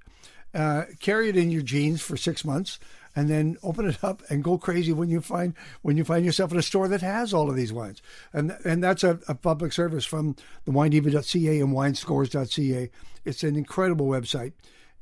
Uh, 0.55 0.85
carry 1.01 1.31
it 1.31 1.37
in 1.37 1.51
your 1.51 1.63
jeans 1.63 2.03
for 2.03 2.17
six 2.17 2.45
months 2.45 2.79
and 3.15 3.29
then 3.29 3.57
open 3.63 3.89
it 3.89 4.03
up 4.03 4.23
and 4.29 4.45
go 4.45 4.59
crazy 4.59 4.93
when 4.93 5.09
you 5.09 5.21
find 5.21 5.55
when 5.83 5.97
you 5.97 6.05
find 6.05 6.25
yourself 6.25 6.53
in 6.53 6.59
a 6.59 6.63
store 6.63 6.89
that 6.89 7.01
has 7.01 7.33
all 7.33 7.49
of 7.49 7.57
these 7.57 7.73
wines. 7.73 8.03
And 8.33 8.57
and 8.65 8.83
that's 8.83 9.05
a, 9.05 9.19
a 9.29 9.35
public 9.35 9.73
service 9.73 10.05
from 10.05 10.37
the 10.65 10.73
winediva.ca 10.73 11.61
and 11.61 11.75
winescores.ca. 11.75 12.91
It's 13.25 13.43
an 13.43 13.57
incredible 13.57 14.07
website, 14.07 14.53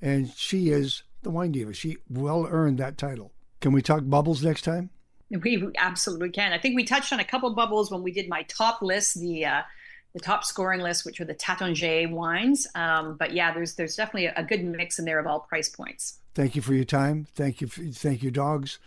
and 0.01 0.33
she 0.37 0.71
is 0.71 1.03
the 1.23 1.31
wine 1.31 1.53
diva. 1.53 1.73
She 1.73 1.97
well 2.09 2.47
earned 2.49 2.79
that 2.79 2.99
title. 2.99 3.33
Can 3.61 3.73
we 3.73 3.83
talk 3.83 4.03
bubbles 4.05 4.43
next 4.43 4.63
time? 4.63 4.91
We 5.31 5.69
absolutely 5.79 6.31
can. 6.31 6.53
I 6.53 6.59
think 6.59 6.77
we 6.77 6.85
touched 6.85 7.13
on 7.13 7.21
a 7.21 7.25
couple 7.25 7.55
bubbles 7.55 7.91
when 7.91 8.03
we 8.03 8.13
did 8.13 8.29
my 8.29 8.43
top 8.45 8.83
list, 8.83 9.19
the 9.19 9.47
uh, 9.47 9.63
the 10.13 10.21
top 10.21 10.45
scoring 10.45 10.81
list, 10.81 11.07
which 11.07 11.21
were 11.21 11.27
the 11.27 11.35
Taittinger 11.35 12.11
wines. 12.11 12.67
Um, 12.75 13.17
but 13.17 13.33
yeah, 13.33 13.55
there's 13.55 13.75
there's 13.77 13.97
definitely 13.97 14.27
a, 14.27 14.35
a 14.37 14.43
good 14.43 14.65
mix 14.65 14.99
in 14.99 15.05
there 15.05 15.19
of 15.19 15.27
all 15.27 15.41
price 15.41 15.69
points. 15.69 16.19
Thank 16.35 16.57
you 16.57 16.63
for 16.63 16.75
your 16.75 16.85
time. 16.85 17.27
Thank 17.35 17.61
you. 17.61 17.69
For, 17.69 17.83
thank 17.83 18.23
you, 18.23 18.31
dogs. 18.31 18.79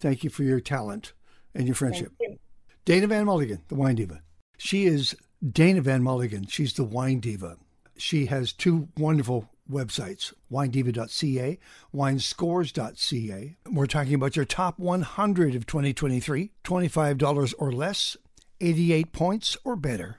Thank 0.00 0.24
you 0.24 0.30
for 0.30 0.42
your 0.42 0.60
talent 0.60 1.12
and 1.54 1.66
your 1.66 1.74
friendship. 1.74 2.12
You. 2.20 2.38
Daenna 2.84 3.06
Van 3.06 3.26
Mulligen, 3.26 3.60
the 3.68 3.76
wine 3.76 3.94
diva. 3.94 4.22
She 4.58 4.86
is 4.86 5.16
Daenna 5.44 5.82
Van 5.82 6.02
Mulligen. 6.02 6.50
She's 6.50 6.72
the 6.72 6.84
wine 6.84 7.20
diva. 7.20 7.56
She 7.96 8.26
has 8.26 8.52
two 8.52 8.88
wonderful 8.96 9.48
websites 9.70 10.32
winediva.ca, 10.50 11.58
winescores.ca. 11.94 13.56
We're 13.70 13.86
talking 13.86 14.14
about 14.14 14.36
your 14.36 14.44
top 14.44 14.78
100 14.78 15.54
of 15.54 15.66
2023, 15.66 16.52
$25 16.64 17.54
or 17.58 17.72
less, 17.72 18.16
88 18.60 19.12
points 19.12 19.56
or 19.64 19.76
better. 19.76 20.18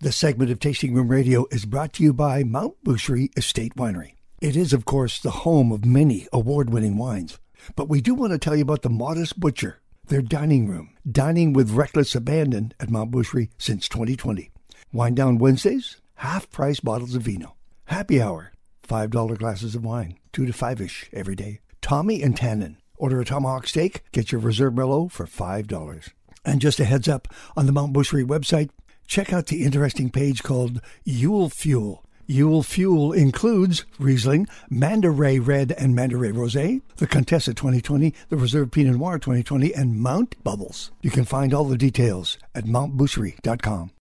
The 0.00 0.12
segment 0.12 0.50
of 0.50 0.60
Tasting 0.60 0.94
Room 0.94 1.08
Radio 1.08 1.46
is 1.50 1.64
brought 1.64 1.92
to 1.94 2.02
you 2.02 2.12
by 2.12 2.44
Mount 2.44 2.82
Boucherie 2.84 3.36
Estate 3.36 3.74
Winery. 3.76 4.14
It 4.40 4.56
is, 4.56 4.72
of 4.72 4.84
course, 4.84 5.20
the 5.20 5.30
home 5.30 5.72
of 5.72 5.84
many 5.84 6.26
award 6.32 6.70
winning 6.70 6.98
wines. 6.98 7.38
But 7.76 7.88
we 7.88 8.00
do 8.00 8.14
want 8.14 8.32
to 8.32 8.38
tell 8.38 8.56
you 8.56 8.62
about 8.62 8.82
the 8.82 8.90
Modest 8.90 9.40
Butcher, 9.40 9.80
their 10.08 10.20
dining 10.20 10.68
room, 10.68 10.96
dining 11.10 11.52
with 11.52 11.70
reckless 11.70 12.14
abandon 12.14 12.72
at 12.78 12.90
Mount 12.90 13.10
Boucherie 13.10 13.50
since 13.56 13.88
2020. 13.88 14.50
Wine 14.92 15.14
down 15.14 15.38
Wednesdays, 15.38 15.96
half 16.16 16.50
price 16.50 16.80
bottles 16.80 17.14
of 17.14 17.22
vino. 17.22 17.56
Happy 17.86 18.20
hour, 18.20 18.52
$5 18.86 19.38
glasses 19.38 19.74
of 19.74 19.84
wine, 19.84 20.18
2 20.32 20.46
to 20.46 20.52
5 20.52 20.80
ish 20.80 21.10
every 21.12 21.34
day. 21.34 21.60
Tommy 21.80 22.22
and 22.22 22.36
Tannen. 22.36 22.76
Order 22.96 23.20
a 23.20 23.24
tomahawk 23.24 23.66
steak, 23.66 24.02
get 24.12 24.32
your 24.32 24.40
Reserve 24.40 24.74
Merlot 24.74 25.10
for 25.10 25.26
$5. 25.26 26.10
And 26.44 26.60
just 26.60 26.80
a 26.80 26.84
heads 26.84 27.08
up 27.08 27.28
on 27.56 27.66
the 27.66 27.72
Mount 27.72 27.92
Boucherie 27.92 28.24
website, 28.24 28.70
check 29.06 29.32
out 29.32 29.46
the 29.46 29.64
interesting 29.64 30.10
page 30.10 30.42
called 30.42 30.80
Yule 31.04 31.50
Fuel. 31.50 32.04
Yule 32.26 32.62
Fuel 32.62 33.12
includes 33.12 33.84
Riesling, 33.98 34.46
Mandaray 34.70 35.44
Red 35.44 35.72
and 35.72 35.94
Mandaray 35.94 36.32
Rosé, 36.32 36.80
the 36.96 37.06
Contessa 37.06 37.52
2020, 37.52 38.14
the 38.30 38.36
Reserve 38.36 38.70
Pinot 38.70 38.96
Noir 38.96 39.18
2020, 39.18 39.74
and 39.74 40.00
Mount 40.00 40.42
Bubbles. 40.42 40.90
You 41.02 41.10
can 41.10 41.24
find 41.24 41.52
all 41.52 41.64
the 41.64 41.76
details 41.76 42.38
at 42.54 42.64
mountboucherie.com. 42.64 43.90